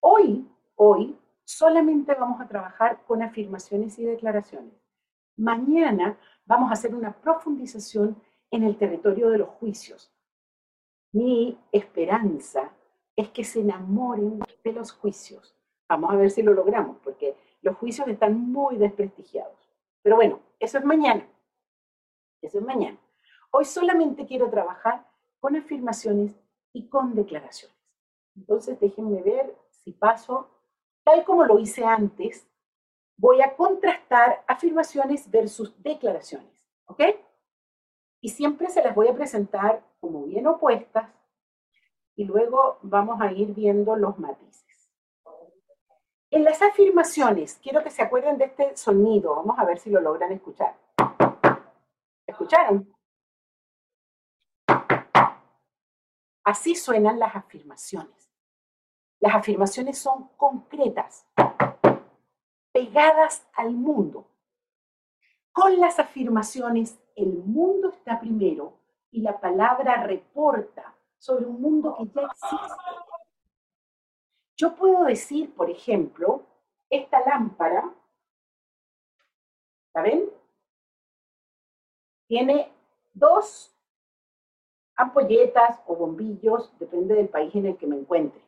Hoy, 0.00 0.48
hoy, 0.76 1.18
solamente 1.44 2.14
vamos 2.14 2.40
a 2.40 2.48
trabajar 2.48 3.02
con 3.06 3.22
afirmaciones 3.22 3.98
y 3.98 4.04
declaraciones. 4.04 4.74
Mañana 5.36 6.18
vamos 6.44 6.70
a 6.70 6.74
hacer 6.74 6.94
una 6.94 7.12
profundización 7.12 8.20
en 8.50 8.62
el 8.62 8.76
territorio 8.76 9.30
de 9.30 9.38
los 9.38 9.48
juicios. 9.48 10.12
Mi 11.16 11.58
esperanza 11.72 12.70
es 13.16 13.30
que 13.30 13.42
se 13.42 13.60
enamoren 13.60 14.40
de 14.62 14.72
los 14.72 14.92
juicios. 14.92 15.56
Vamos 15.88 16.12
a 16.12 16.16
ver 16.16 16.30
si 16.30 16.42
lo 16.42 16.52
logramos, 16.52 16.98
porque 17.02 17.34
los 17.62 17.74
juicios 17.78 18.06
están 18.08 18.52
muy 18.52 18.76
desprestigiados. 18.76 19.56
Pero 20.02 20.16
bueno, 20.16 20.40
eso 20.60 20.76
es 20.76 20.84
mañana. 20.84 21.26
Eso 22.42 22.58
es 22.58 22.64
mañana. 22.66 22.98
Hoy 23.50 23.64
solamente 23.64 24.26
quiero 24.26 24.50
trabajar 24.50 25.06
con 25.40 25.56
afirmaciones 25.56 26.36
y 26.74 26.86
con 26.86 27.14
declaraciones. 27.14 27.78
Entonces 28.36 28.78
déjenme 28.78 29.22
ver 29.22 29.56
si 29.70 29.92
paso, 29.92 30.50
tal 31.02 31.24
como 31.24 31.44
lo 31.44 31.58
hice 31.58 31.82
antes, 31.82 32.46
voy 33.16 33.40
a 33.40 33.56
contrastar 33.56 34.44
afirmaciones 34.46 35.30
versus 35.30 35.82
declaraciones, 35.82 36.68
¿ok? 36.84 37.02
Y 38.26 38.30
siempre 38.30 38.68
se 38.70 38.82
las 38.82 38.92
voy 38.92 39.06
a 39.06 39.14
presentar 39.14 39.84
como 40.00 40.24
bien 40.24 40.48
opuestas 40.48 41.08
y 42.16 42.24
luego 42.24 42.80
vamos 42.82 43.20
a 43.20 43.30
ir 43.30 43.54
viendo 43.54 43.94
los 43.94 44.18
matices. 44.18 44.90
En 46.32 46.42
las 46.42 46.60
afirmaciones, 46.60 47.60
quiero 47.62 47.84
que 47.84 47.90
se 47.90 48.02
acuerden 48.02 48.36
de 48.36 48.46
este 48.46 48.76
sonido, 48.76 49.36
vamos 49.36 49.56
a 49.60 49.64
ver 49.64 49.78
si 49.78 49.90
lo 49.90 50.00
logran 50.00 50.32
escuchar. 50.32 50.76
¿Escucharon? 52.26 52.92
Así 56.42 56.74
suenan 56.74 57.20
las 57.20 57.36
afirmaciones. 57.36 58.28
Las 59.20 59.36
afirmaciones 59.36 59.98
son 59.98 60.30
concretas, 60.36 61.28
pegadas 62.72 63.46
al 63.54 63.70
mundo. 63.70 64.26
Con 65.52 65.78
las 65.78 66.00
afirmaciones, 66.00 66.98
el 67.16 67.32
mundo 67.44 67.90
está 67.90 68.20
primero 68.20 68.74
y 69.10 69.22
la 69.22 69.40
palabra 69.40 70.04
reporta 70.04 70.94
sobre 71.18 71.46
un 71.46 71.60
mundo 71.60 71.96
que 71.96 72.06
ya 72.06 72.22
existe. 72.22 72.74
Yo 74.56 74.74
puedo 74.76 75.04
decir, 75.04 75.54
por 75.54 75.70
ejemplo, 75.70 76.42
esta 76.88 77.20
lámpara, 77.24 77.92
¿la? 79.92 80.30
Tiene 82.28 82.72
dos 83.12 83.74
ampolletas 84.94 85.80
o 85.86 85.96
bombillos, 85.96 86.72
depende 86.78 87.14
del 87.14 87.28
país 87.28 87.54
en 87.54 87.66
el 87.66 87.76
que 87.76 87.86
me 87.86 87.96
encuentre. 87.96 88.40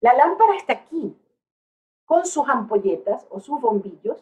La 0.00 0.14
lámpara 0.14 0.56
está 0.56 0.72
aquí, 0.72 1.16
con 2.04 2.26
sus 2.26 2.48
ampolletas 2.48 3.26
o 3.30 3.40
sus 3.40 3.60
bombillos, 3.60 4.20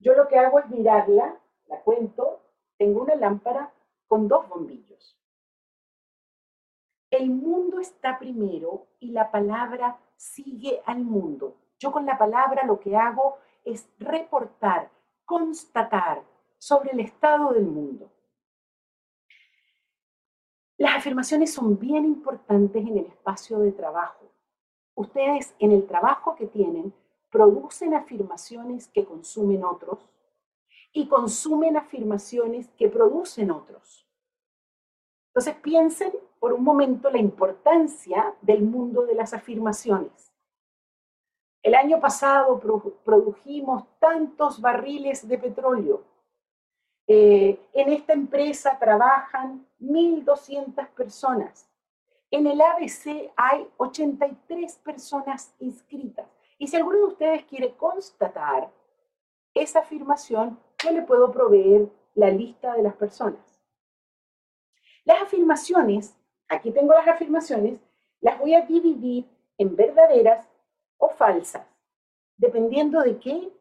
yo 0.00 0.14
lo 0.14 0.28
que 0.28 0.38
hago 0.38 0.58
es 0.60 0.68
mirarla, 0.70 1.38
la 1.68 1.80
cuento, 1.82 2.40
tengo 2.76 3.02
una 3.02 3.14
lámpara 3.14 3.72
con 4.06 4.28
dos 4.28 4.48
bombillos. 4.48 5.16
El 7.10 7.30
mundo 7.30 7.80
está 7.80 8.18
primero 8.18 8.86
y 9.00 9.12
la 9.12 9.30
palabra 9.30 9.98
sigue 10.16 10.82
al 10.84 10.98
mundo. 11.04 11.56
Yo 11.78 11.92
con 11.92 12.04
la 12.04 12.18
palabra 12.18 12.64
lo 12.64 12.80
que 12.80 12.96
hago 12.96 13.38
es 13.64 13.88
reportar, 13.98 14.90
constatar 15.24 16.22
sobre 16.58 16.90
el 16.90 17.00
estado 17.00 17.52
del 17.52 17.64
mundo. 17.64 18.10
Las 20.76 20.96
afirmaciones 20.96 21.52
son 21.52 21.78
bien 21.78 22.04
importantes 22.04 22.86
en 22.86 22.98
el 22.98 23.06
espacio 23.06 23.58
de 23.60 23.72
trabajo 23.72 24.28
ustedes 24.98 25.54
en 25.60 25.70
el 25.70 25.86
trabajo 25.86 26.34
que 26.34 26.46
tienen 26.46 26.92
producen 27.30 27.94
afirmaciones 27.94 28.88
que 28.88 29.04
consumen 29.04 29.64
otros 29.64 29.98
y 30.98 31.06
consumen 31.06 31.76
afirmaciones 31.76 32.68
que 32.76 32.88
producen 32.88 33.52
otros. 33.52 34.04
Entonces 35.28 35.54
piensen 35.62 36.12
por 36.40 36.52
un 36.52 36.64
momento 36.64 37.08
la 37.08 37.18
importancia 37.18 38.34
del 38.40 38.62
mundo 38.62 39.06
de 39.06 39.14
las 39.14 39.32
afirmaciones. 39.32 40.32
El 41.62 41.76
año 41.76 42.00
pasado 42.00 42.60
produjimos 43.04 43.84
tantos 44.00 44.60
barriles 44.60 45.28
de 45.28 45.38
petróleo. 45.38 46.02
Eh, 47.06 47.60
en 47.74 47.92
esta 47.92 48.12
empresa 48.12 48.76
trabajan 48.76 49.64
1.200 49.80 50.88
personas. 50.88 51.70
En 52.28 52.44
el 52.48 52.60
ABC 52.60 53.30
hay 53.36 53.68
83 53.76 54.74
personas 54.78 55.54
inscritas. 55.60 56.26
Y 56.58 56.66
si 56.66 56.74
alguno 56.74 56.98
de 56.98 57.04
ustedes 57.04 57.44
quiere 57.44 57.76
constatar 57.76 58.68
esa 59.54 59.78
afirmación, 59.78 60.58
yo 60.82 60.92
le 60.92 61.02
puedo 61.02 61.30
proveer 61.32 61.88
la 62.14 62.30
lista 62.30 62.74
de 62.74 62.82
las 62.82 62.94
personas. 62.94 63.40
Las 65.04 65.22
afirmaciones, 65.22 66.16
aquí 66.48 66.70
tengo 66.70 66.92
las 66.92 67.08
afirmaciones, 67.08 67.80
las 68.20 68.38
voy 68.38 68.54
a 68.54 68.62
dividir 68.62 69.26
en 69.56 69.74
verdaderas 69.74 70.48
o 70.98 71.08
falsas, 71.08 71.66
dependiendo 72.36 73.00
de 73.00 73.18
qué, 73.18 73.52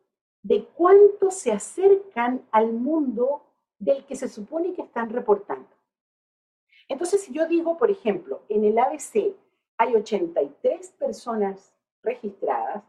de 0.44 0.66
cuánto 0.76 1.32
se 1.32 1.52
acercan 1.52 2.46
al 2.52 2.74
mundo 2.74 3.44
del 3.80 4.06
que 4.06 4.16
se 4.16 4.28
supone 4.28 4.74
que 4.74 4.82
están 4.82 5.10
reportando. 5.10 5.70
Entonces, 6.88 7.24
si 7.24 7.34
yo 7.34 7.48
digo, 7.48 7.78
por 7.78 7.92
ejemplo, 7.92 8.42
en 8.50 8.64
el 8.64 8.78
ABC 8.78 9.36
hay 9.78 9.96
83 9.96 10.92
personas 10.92 11.74
registradas, 12.02 12.84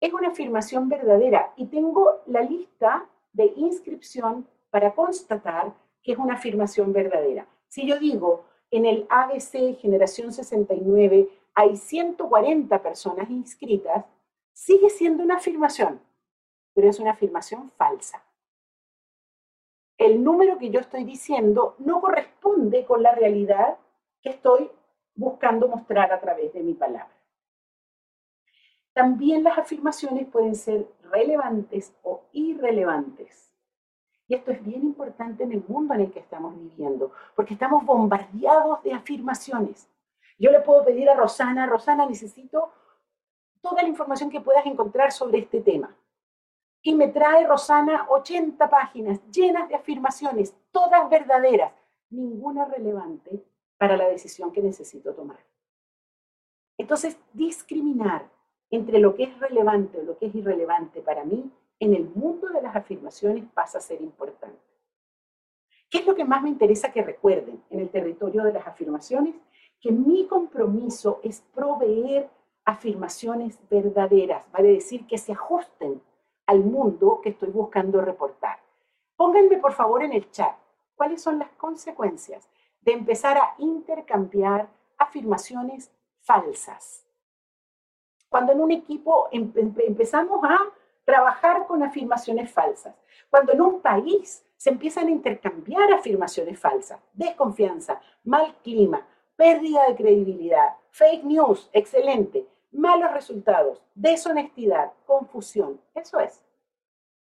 es 0.00 0.12
una 0.12 0.28
afirmación 0.28 0.88
verdadera 0.88 1.52
y 1.56 1.66
tengo 1.66 2.22
la 2.26 2.40
lista 2.42 3.06
de 3.32 3.52
inscripción 3.56 4.46
para 4.70 4.94
constatar 4.94 5.72
que 6.02 6.12
es 6.12 6.18
una 6.18 6.34
afirmación 6.34 6.92
verdadera. 6.92 7.46
Si 7.68 7.86
yo 7.86 7.98
digo, 7.98 8.44
en 8.70 8.86
el 8.86 9.06
ABC 9.08 9.78
Generación 9.78 10.32
69 10.32 11.28
hay 11.54 11.76
140 11.76 12.82
personas 12.82 13.28
inscritas, 13.30 14.04
sigue 14.52 14.90
siendo 14.90 15.22
una 15.22 15.36
afirmación, 15.36 16.00
pero 16.74 16.88
es 16.88 16.98
una 17.00 17.12
afirmación 17.12 17.70
falsa 17.70 18.22
el 20.00 20.24
número 20.24 20.56
que 20.56 20.70
yo 20.70 20.80
estoy 20.80 21.04
diciendo 21.04 21.76
no 21.78 22.00
corresponde 22.00 22.86
con 22.86 23.02
la 23.02 23.14
realidad 23.14 23.76
que 24.22 24.30
estoy 24.30 24.70
buscando 25.14 25.68
mostrar 25.68 26.10
a 26.10 26.20
través 26.20 26.54
de 26.54 26.62
mi 26.62 26.72
palabra. 26.72 27.14
También 28.92 29.44
las 29.44 29.58
afirmaciones 29.58 30.26
pueden 30.28 30.54
ser 30.54 30.88
relevantes 31.02 31.94
o 32.02 32.22
irrelevantes. 32.32 33.52
Y 34.28 34.34
esto 34.34 34.52
es 34.52 34.64
bien 34.64 34.82
importante 34.82 35.44
en 35.44 35.52
el 35.52 35.64
mundo 35.66 35.94
en 35.94 36.02
el 36.02 36.12
que 36.12 36.20
estamos 36.20 36.56
viviendo, 36.56 37.12
porque 37.34 37.54
estamos 37.54 37.84
bombardeados 37.84 38.82
de 38.82 38.92
afirmaciones. 38.92 39.88
Yo 40.38 40.50
le 40.50 40.60
puedo 40.60 40.84
pedir 40.84 41.08
a 41.10 41.14
Rosana, 41.14 41.66
Rosana, 41.66 42.06
necesito 42.06 42.72
toda 43.60 43.82
la 43.82 43.88
información 43.88 44.30
que 44.30 44.40
puedas 44.40 44.64
encontrar 44.66 45.12
sobre 45.12 45.38
este 45.38 45.60
tema 45.60 45.94
y 46.82 46.94
me 46.94 47.08
trae 47.08 47.46
Rosana 47.46 48.06
80 48.08 48.70
páginas 48.70 49.20
llenas 49.30 49.68
de 49.68 49.74
afirmaciones, 49.74 50.56
todas 50.70 51.08
verdaderas, 51.10 51.72
ninguna 52.08 52.64
relevante 52.64 53.44
para 53.76 53.96
la 53.96 54.08
decisión 54.08 54.50
que 54.52 54.62
necesito 54.62 55.14
tomar. 55.14 55.38
Entonces, 56.78 57.18
discriminar 57.32 58.30
entre 58.70 58.98
lo 58.98 59.14
que 59.14 59.24
es 59.24 59.38
relevante 59.38 59.98
o 59.98 60.02
lo 60.02 60.18
que 60.18 60.26
es 60.26 60.34
irrelevante 60.34 61.00
para 61.00 61.24
mí 61.24 61.50
en 61.78 61.94
el 61.94 62.08
mundo 62.14 62.48
de 62.48 62.62
las 62.62 62.76
afirmaciones 62.76 63.44
pasa 63.52 63.78
a 63.78 63.80
ser 63.80 64.00
importante. 64.00 64.58
¿Qué 65.88 65.98
es 65.98 66.06
lo 66.06 66.14
que 66.14 66.24
más 66.24 66.42
me 66.42 66.50
interesa 66.50 66.92
que 66.92 67.02
recuerden 67.02 67.62
en 67.70 67.80
el 67.80 67.88
territorio 67.88 68.44
de 68.44 68.52
las 68.52 68.66
afirmaciones? 68.66 69.34
Que 69.80 69.90
mi 69.90 70.26
compromiso 70.26 71.20
es 71.24 71.40
proveer 71.54 72.28
afirmaciones 72.64 73.58
verdaderas, 73.68 74.50
vale 74.52 74.68
decir 74.68 75.06
que 75.06 75.18
se 75.18 75.32
ajusten 75.32 76.00
al 76.46 76.60
mundo 76.60 77.20
que 77.22 77.30
estoy 77.30 77.50
buscando 77.50 78.00
reportar. 78.00 78.60
Pónganme 79.16 79.56
por 79.56 79.72
favor 79.72 80.02
en 80.02 80.12
el 80.12 80.30
chat 80.30 80.56
cuáles 80.94 81.22
son 81.22 81.38
las 81.38 81.50
consecuencias 81.52 82.48
de 82.82 82.92
empezar 82.92 83.38
a 83.38 83.54
intercambiar 83.58 84.68
afirmaciones 84.98 85.90
falsas. 86.20 87.06
Cuando 88.30 88.52
en 88.52 88.60
un 88.60 88.70
equipo 88.70 89.28
empezamos 89.32 90.40
a 90.44 90.58
trabajar 91.04 91.66
con 91.66 91.82
afirmaciones 91.82 92.50
falsas. 92.50 92.94
Cuando 93.28 93.52
en 93.52 93.60
un 93.60 93.80
país 93.82 94.46
se 94.56 94.70
empiezan 94.70 95.08
a 95.08 95.10
intercambiar 95.10 95.92
afirmaciones 95.92 96.58
falsas, 96.58 97.00
desconfianza, 97.12 98.00
mal 98.22 98.54
clima, 98.62 99.06
pérdida 99.34 99.86
de 99.88 99.96
credibilidad, 99.96 100.76
fake 100.90 101.24
news, 101.24 101.68
excelente, 101.72 102.46
malos 102.70 103.12
resultados, 103.12 103.82
deshonestidad, 103.94 104.92
confusión. 105.06 105.80
Eso 105.94 106.20
es. 106.20 106.44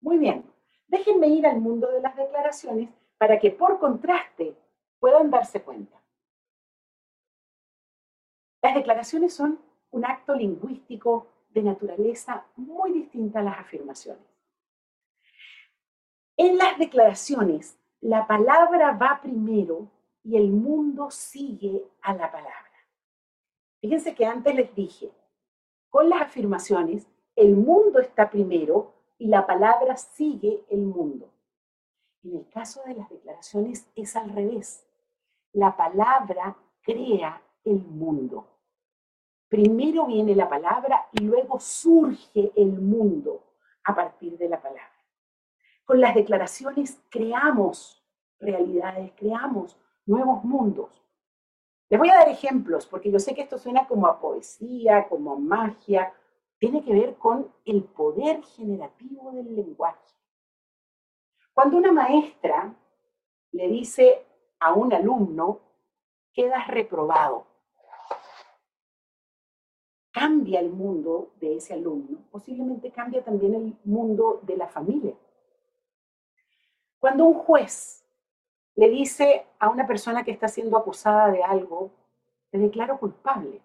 Muy 0.00 0.18
bien. 0.18 0.44
Déjenme 0.88 1.28
ir 1.28 1.46
al 1.46 1.60
mundo 1.60 1.88
de 1.88 2.00
las 2.00 2.16
declaraciones 2.16 2.90
para 3.18 3.38
que 3.38 3.52
por 3.52 3.78
contraste 3.78 4.56
puedan 4.98 5.30
darse 5.30 5.62
cuenta. 5.62 6.00
Las 8.62 8.74
declaraciones 8.74 9.34
son 9.34 9.60
un 9.96 10.04
acto 10.04 10.34
lingüístico 10.34 11.26
de 11.48 11.62
naturaleza 11.62 12.44
muy 12.56 12.92
distinta 12.92 13.40
a 13.40 13.42
las 13.42 13.58
afirmaciones. 13.58 14.26
En 16.36 16.58
las 16.58 16.78
declaraciones, 16.78 17.78
la 18.02 18.26
palabra 18.26 18.92
va 18.92 19.20
primero 19.22 19.90
y 20.22 20.36
el 20.36 20.50
mundo 20.50 21.10
sigue 21.10 21.82
a 22.02 22.12
la 22.12 22.30
palabra. 22.30 22.52
Fíjense 23.80 24.14
que 24.14 24.26
antes 24.26 24.54
les 24.54 24.74
dije, 24.74 25.10
con 25.88 26.10
las 26.10 26.20
afirmaciones, 26.20 27.06
el 27.34 27.56
mundo 27.56 27.98
está 27.98 28.28
primero 28.28 28.92
y 29.16 29.28
la 29.28 29.46
palabra 29.46 29.96
sigue 29.96 30.62
el 30.68 30.82
mundo. 30.82 31.30
En 32.22 32.36
el 32.36 32.48
caso 32.50 32.82
de 32.84 32.96
las 32.96 33.08
declaraciones 33.08 33.88
es 33.94 34.14
al 34.14 34.28
revés. 34.28 34.86
La 35.54 35.74
palabra 35.74 36.54
crea 36.82 37.40
el 37.64 37.82
mundo. 37.82 38.55
Primero 39.48 40.06
viene 40.06 40.34
la 40.34 40.48
palabra 40.48 41.06
y 41.12 41.20
luego 41.20 41.60
surge 41.60 42.52
el 42.56 42.72
mundo 42.80 43.44
a 43.84 43.94
partir 43.94 44.36
de 44.36 44.48
la 44.48 44.60
palabra. 44.60 44.92
Con 45.84 46.00
las 46.00 46.14
declaraciones 46.14 47.00
creamos 47.08 48.04
realidades, 48.40 49.12
creamos 49.16 49.78
nuevos 50.04 50.42
mundos. 50.44 51.02
Les 51.88 51.98
voy 51.98 52.10
a 52.10 52.16
dar 52.16 52.28
ejemplos, 52.28 52.86
porque 52.86 53.12
yo 53.12 53.20
sé 53.20 53.34
que 53.34 53.42
esto 53.42 53.58
suena 53.58 53.86
como 53.86 54.08
a 54.08 54.18
poesía, 54.18 55.06
como 55.08 55.34
a 55.34 55.38
magia. 55.38 56.12
Tiene 56.58 56.82
que 56.82 56.92
ver 56.92 57.14
con 57.16 57.52
el 57.64 57.84
poder 57.84 58.42
generativo 58.42 59.30
del 59.30 59.54
lenguaje. 59.54 60.16
Cuando 61.54 61.76
una 61.76 61.92
maestra 61.92 62.74
le 63.52 63.68
dice 63.68 64.26
a 64.58 64.72
un 64.72 64.92
alumno, 64.92 65.60
quedas 66.32 66.66
reprobado, 66.66 67.46
cambia 70.16 70.60
el 70.60 70.70
mundo 70.70 71.34
de 71.40 71.56
ese 71.56 71.74
alumno, 71.74 72.20
posiblemente 72.30 72.90
cambia 72.90 73.22
también 73.22 73.54
el 73.54 73.76
mundo 73.84 74.40
de 74.44 74.56
la 74.56 74.66
familia. 74.66 75.14
Cuando 76.98 77.26
un 77.26 77.34
juez 77.34 78.02
le 78.76 78.88
dice 78.88 79.44
a 79.58 79.68
una 79.68 79.86
persona 79.86 80.24
que 80.24 80.30
está 80.30 80.48
siendo 80.48 80.78
acusada 80.78 81.30
de 81.30 81.42
algo, 81.44 81.90
te 82.50 82.56
declaro 82.56 82.98
culpable, 82.98 83.60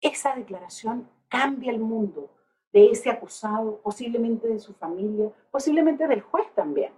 esa 0.00 0.36
declaración 0.36 1.10
cambia 1.26 1.72
el 1.72 1.80
mundo 1.80 2.30
de 2.72 2.92
ese 2.92 3.10
acusado, 3.10 3.80
posiblemente 3.82 4.46
de 4.46 4.60
su 4.60 4.74
familia, 4.74 5.32
posiblemente 5.50 6.06
del 6.06 6.20
juez 6.20 6.48
también. 6.54 6.92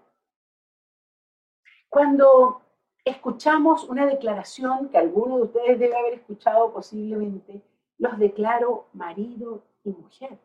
Cuando 1.89 2.61
escuchamos 3.07 3.85
una 3.85 4.05
declaración 4.05 4.91
que 4.91 4.99
alguno 4.99 5.39
de 5.39 5.43
ustedes 5.45 5.79
debe 5.79 5.97
haber 5.97 6.13
escuchado 6.13 6.71
posiblemente, 6.75 7.63
los 7.99 8.19
declaro 8.19 8.87
marido 8.93 9.65
y 9.85 9.91
mujer. 9.91 10.39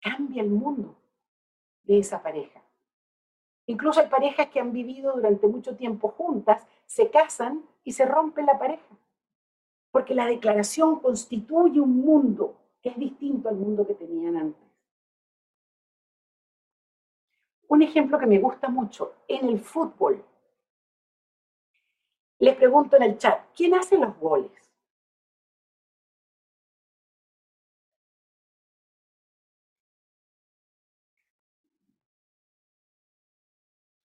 Cambia 0.00 0.42
el 0.42 0.50
mundo 0.50 0.96
de 1.84 1.98
esa 1.98 2.22
pareja. 2.22 2.62
Incluso 3.66 4.00
hay 4.00 4.08
parejas 4.08 4.48
que 4.48 4.60
han 4.60 4.72
vivido 4.72 5.14
durante 5.14 5.46
mucho 5.46 5.76
tiempo 5.76 6.08
juntas, 6.08 6.66
se 6.86 7.10
casan 7.10 7.64
y 7.84 7.92
se 7.92 8.04
rompe 8.04 8.42
la 8.42 8.58
pareja. 8.58 8.96
Porque 9.90 10.14
la 10.14 10.26
declaración 10.26 11.00
constituye 11.00 11.80
un 11.80 11.98
mundo 11.98 12.56
que 12.82 12.90
es 12.90 12.98
distinto 12.98 13.48
al 13.48 13.56
mundo 13.56 13.86
que 13.86 13.94
tenían 13.94 14.36
antes. 14.36 14.62
Un 17.68 17.82
ejemplo 17.82 18.18
que 18.18 18.26
me 18.26 18.38
gusta 18.38 18.68
mucho, 18.68 19.14
en 19.28 19.48
el 19.48 19.60
fútbol. 19.60 20.22
Les 22.38 22.56
pregunto 22.56 22.96
en 22.96 23.04
el 23.04 23.18
chat, 23.18 23.46
¿quién 23.54 23.74
hace 23.74 23.96
los 23.96 24.18
goles? 24.18 24.61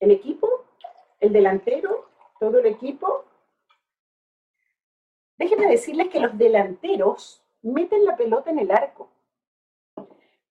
El 0.07 0.13
equipo, 0.13 0.65
el 1.19 1.33
delantero, 1.33 2.09
todo 2.39 2.59
el 2.59 2.67
equipo. 2.67 3.25
Déjenme 5.37 5.67
decirles 5.67 6.07
que 6.09 6.21
los 6.21 6.37
delanteros 6.37 7.43
meten 7.61 8.05
la 8.05 8.15
pelota 8.15 8.49
en 8.49 8.59
el 8.59 8.71
arco. 8.71 9.09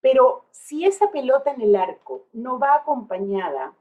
Pero 0.00 0.44
si 0.50 0.84
esa 0.84 1.10
pelota 1.10 1.52
en 1.52 1.62
el 1.62 1.74
arco 1.74 2.26
no 2.32 2.58
va 2.58 2.74
acompañada 2.76 3.74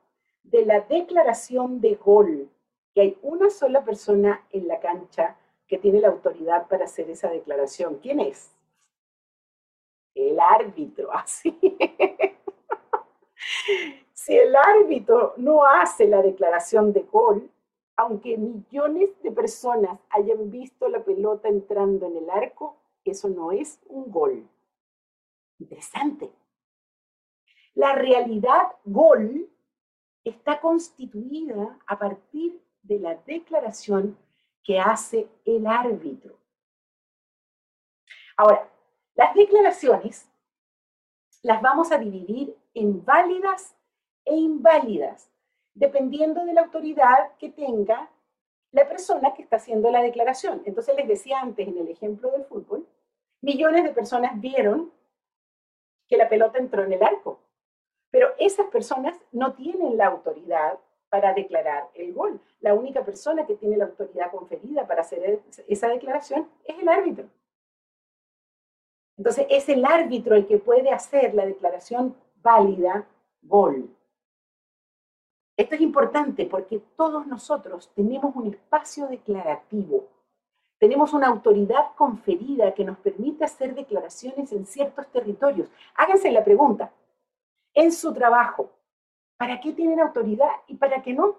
de 0.43 0.65
la 0.65 0.79
declaración 0.79 1.81
de 1.81 1.95
gol, 1.95 2.49
que 2.93 3.01
hay 3.01 3.17
una 3.21 3.49
sola 3.49 3.83
persona 3.83 4.47
en 4.51 4.67
la 4.67 4.79
cancha 4.79 5.37
que 5.67 5.77
tiene 5.77 5.99
la 5.99 6.07
autoridad 6.07 6.67
para 6.67 6.85
hacer 6.85 7.09
esa 7.09 7.29
declaración, 7.29 7.99
¿quién 8.01 8.21
es? 8.21 8.55
El 10.13 10.39
árbitro, 10.39 11.11
así. 11.13 11.59
Si 14.15 14.35
el 14.35 14.55
árbitro 14.55 15.33
no 15.35 15.65
hace 15.65 16.07
la 16.07 16.21
declaración 16.21 16.93
de 16.93 17.01
gol, 17.01 17.51
aunque 17.97 18.37
millones 18.37 19.09
de 19.21 19.31
personas 19.31 19.99
hayan 20.09 20.49
visto 20.49 20.87
la 20.87 21.03
pelota 21.03 21.49
entrando 21.49 22.07
en 22.07 22.17
el 22.17 22.29
arco, 22.29 22.77
eso 23.03 23.27
no 23.27 23.51
es 23.51 23.77
un 23.87 24.09
gol. 24.09 24.47
Interesante. 25.59 26.31
La 27.73 27.93
realidad 27.93 28.77
gol 28.85 29.49
está 30.23 30.61
constituida 30.61 31.77
a 31.85 31.99
partir 31.99 32.61
de 32.83 32.99
la 32.99 33.15
declaración 33.15 34.17
que 34.63 34.79
hace 34.79 35.27
el 35.43 35.67
árbitro. 35.67 36.37
Ahora, 38.37 38.71
las 39.13 39.35
declaraciones 39.35 40.29
las 41.43 41.61
vamos 41.61 41.91
a 41.91 41.97
dividir 41.97 42.57
en 42.73 43.03
válidas 43.03 43.75
e 44.25 44.35
inválidas, 44.35 45.31
dependiendo 45.73 46.43
de 46.45 46.53
la 46.53 46.61
autoridad 46.61 47.31
que 47.37 47.49
tenga 47.49 48.09
la 48.71 48.87
persona 48.87 49.33
que 49.33 49.43
está 49.43 49.55
haciendo 49.55 49.89
la 49.89 50.01
declaración. 50.01 50.61
Entonces 50.65 50.95
les 50.95 51.07
decía 51.07 51.39
antes 51.39 51.67
en 51.67 51.77
el 51.77 51.87
ejemplo 51.87 52.31
del 52.31 52.43
fútbol, 52.45 52.85
millones 53.41 53.83
de 53.83 53.91
personas 53.91 54.39
vieron 54.41 54.91
que 56.07 56.17
la 56.17 56.27
pelota 56.27 56.59
entró 56.59 56.83
en 56.83 56.93
el 56.93 57.03
arco, 57.03 57.39
pero 58.11 58.29
esas 58.37 58.67
personas 58.67 59.17
no 59.31 59.53
tienen 59.53 59.97
la 59.97 60.07
autoridad 60.07 60.77
para 61.09 61.33
declarar 61.33 61.87
el 61.93 62.13
gol. 62.13 62.41
La 62.59 62.73
única 62.73 63.05
persona 63.05 63.45
que 63.45 63.55
tiene 63.55 63.77
la 63.77 63.85
autoridad 63.85 64.31
conferida 64.31 64.85
para 64.85 65.01
hacer 65.01 65.41
esa 65.67 65.87
declaración 65.87 66.49
es 66.65 66.77
el 66.77 66.89
árbitro. 66.89 67.29
Entonces 69.17 69.47
es 69.49 69.69
el 69.69 69.85
árbitro 69.85 70.35
el 70.35 70.45
que 70.45 70.57
puede 70.57 70.91
hacer 70.91 71.33
la 71.33 71.45
declaración 71.45 72.15
válida 72.41 73.07
gol. 73.41 73.94
Esto 75.57 75.75
es 75.75 75.81
importante 75.81 76.45
porque 76.45 76.79
todos 76.97 77.25
nosotros 77.27 77.89
tenemos 77.95 78.35
un 78.35 78.47
espacio 78.47 79.07
declarativo, 79.07 80.09
tenemos 80.77 81.13
una 81.13 81.27
autoridad 81.27 81.95
conferida 81.95 82.73
que 82.73 82.83
nos 82.83 82.97
permite 82.97 83.45
hacer 83.45 83.73
declaraciones 83.73 84.51
en 84.51 84.65
ciertos 84.65 85.07
territorios. 85.07 85.69
Háganse 85.95 86.29
la 86.31 86.43
pregunta, 86.43 86.91
en 87.73 87.93
su 87.93 88.13
trabajo, 88.13 88.71
¿para 89.37 89.61
qué 89.61 89.71
tienen 89.71 90.01
autoridad 90.01 90.49
y 90.67 90.75
para 90.75 91.01
qué 91.01 91.13
no? 91.13 91.37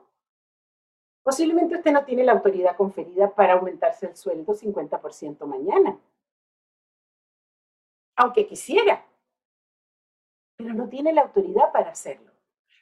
Posiblemente 1.23 1.77
usted 1.77 1.93
no 1.93 2.05
tiene 2.05 2.25
la 2.25 2.33
autoridad 2.33 2.77
conferida 2.77 3.35
para 3.35 3.55
aumentarse 3.55 4.07
el 4.07 4.17
sueldo 4.17 4.55
50% 4.55 5.45
mañana, 5.45 5.99
aunque 8.17 8.47
quisiera, 8.47 9.05
pero 10.57 10.73
no 10.73 10.89
tiene 10.89 11.13
la 11.13 11.23
autoridad 11.23 11.71
para 11.71 11.91
hacerlo 11.91 12.26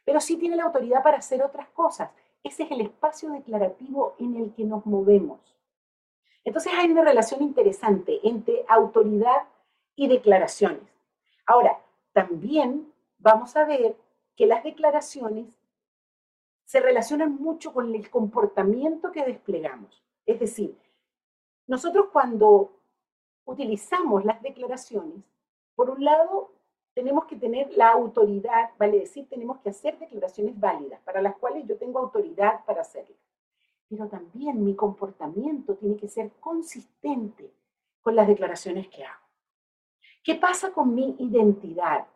pero 0.05 0.21
sí 0.21 0.37
tiene 0.37 0.57
la 0.57 0.65
autoridad 0.65 1.03
para 1.03 1.19
hacer 1.19 1.43
otras 1.43 1.69
cosas. 1.69 2.11
Ese 2.43 2.65
es 2.65 2.71
el 2.71 2.83
espacio 2.83 3.31
declarativo 3.31 4.15
en 4.19 4.37
el 4.37 4.53
que 4.55 4.65
nos 4.65 4.85
movemos. 4.85 5.41
Entonces 6.45 6.73
hay 6.77 6.91
una 6.91 7.03
relación 7.03 7.43
interesante 7.43 8.21
entre 8.23 8.65
autoridad 8.69 9.49
y 9.97 10.09
declaraciones. 10.09 10.83
Ahora, 11.47 11.81
también 12.13 12.93
vamos 13.19 13.57
a 13.57 13.65
ver 13.65 13.97
que 14.37 14.47
las 14.47 14.63
declaraciones 14.63 15.47
se 16.65 16.81
relacionan 16.81 17.35
mucho 17.37 17.73
con 17.73 17.95
el 17.95 18.11
comportamiento 18.11 19.13
que 19.13 19.25
desplegamos. 19.25 20.03
Es 20.27 20.41
decir, 20.41 20.77
nosotros 21.67 22.07
cuando 22.13 22.73
utilizamos 23.45 24.25
las 24.25 24.41
declaraciones, 24.43 25.23
por 25.75 25.91
un 25.91 26.05
lado, 26.05 26.53
tenemos 26.95 27.25
que 27.25 27.37
tener 27.37 27.73
la 27.77 27.91
autoridad, 27.91 28.71
vale 28.79 29.01
decir, 29.01 29.29
tenemos 29.29 29.59
que 29.59 29.71
hacer 29.71 29.99
declaraciones 29.99 30.59
válidas, 30.59 31.01
para 31.01 31.21
las 31.21 31.35
cuales 31.37 31.67
yo 31.67 31.77
tengo 31.77 31.99
autoridad 31.99 32.65
para 32.65 32.83
hacerlas. 32.83 33.19
Pero 33.89 34.09
también 34.09 34.65
mi 34.65 34.77
comportamiento 34.77 35.75
tiene 35.75 35.97
que 35.97 36.09
ser 36.09 36.31
consistente 36.39 37.53
con 38.01 38.15
las 38.15 38.29
declaraciones 38.29 38.89
que 38.89 39.05
hago. 39.05 39.25
¿Qué 40.23 40.37
pasa 40.37 40.73
con 40.73 40.95
mi 40.95 41.17
identidad? 41.19 42.07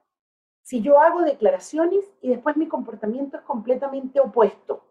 Si 0.62 0.80
yo 0.80 1.00
hago 1.00 1.22
declaraciones 1.22 2.04
y 2.22 2.30
después 2.30 2.56
mi 2.56 2.68
comportamiento 2.68 3.36
es 3.36 3.42
completamente 3.42 4.20
opuesto. 4.20 4.84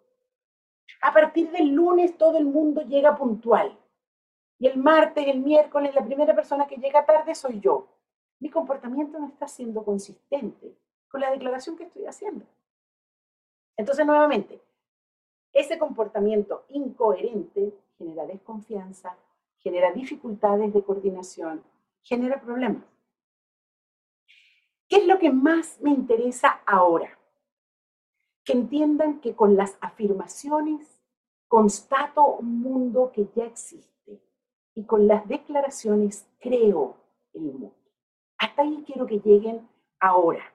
A 1.01 1.13
partir 1.13 1.49
del 1.51 1.69
lunes 1.69 2.17
todo 2.17 2.37
el 2.37 2.45
mundo 2.45 2.81
llega 2.81 3.15
puntual. 3.15 3.77
Y 4.59 4.67
el 4.67 4.77
martes, 4.77 5.27
el 5.27 5.39
miércoles, 5.39 5.95
la 5.95 6.03
primera 6.03 6.35
persona 6.35 6.67
que 6.67 6.77
llega 6.77 7.05
tarde 7.05 7.35
soy 7.35 7.59
yo 7.59 7.87
mi 8.39 8.49
comportamiento 8.49 9.19
no 9.19 9.27
está 9.27 9.47
siendo 9.47 9.83
consistente 9.83 10.75
con 11.09 11.21
la 11.21 11.31
declaración 11.31 11.75
que 11.75 11.85
estoy 11.85 12.05
haciendo. 12.05 12.45
Entonces, 13.75 14.05
nuevamente, 14.05 14.61
ese 15.53 15.77
comportamiento 15.77 16.65
incoherente 16.69 17.73
genera 17.97 18.25
desconfianza, 18.25 19.17
genera 19.59 19.91
dificultades 19.91 20.73
de 20.73 20.83
coordinación, 20.83 21.63
genera 22.01 22.41
problemas. 22.41 22.83
¿Qué 24.87 24.97
es 24.97 25.07
lo 25.07 25.19
que 25.19 25.31
más 25.31 25.79
me 25.81 25.89
interesa 25.89 26.61
ahora? 26.65 27.17
Que 28.43 28.53
entiendan 28.53 29.19
que 29.19 29.35
con 29.35 29.57
las 29.57 29.77
afirmaciones 29.81 31.01
constato 31.47 32.25
un 32.25 32.61
mundo 32.61 33.11
que 33.13 33.27
ya 33.35 33.45
existe 33.45 34.21
y 34.75 34.85
con 34.85 35.07
las 35.07 35.27
declaraciones 35.27 36.27
creo 36.39 36.95
el 37.33 37.41
mundo. 37.41 37.76
Hasta 38.39 38.61
ahí 38.61 38.83
quiero 38.85 39.05
que 39.07 39.19
lleguen 39.19 39.67
ahora. 39.99 40.53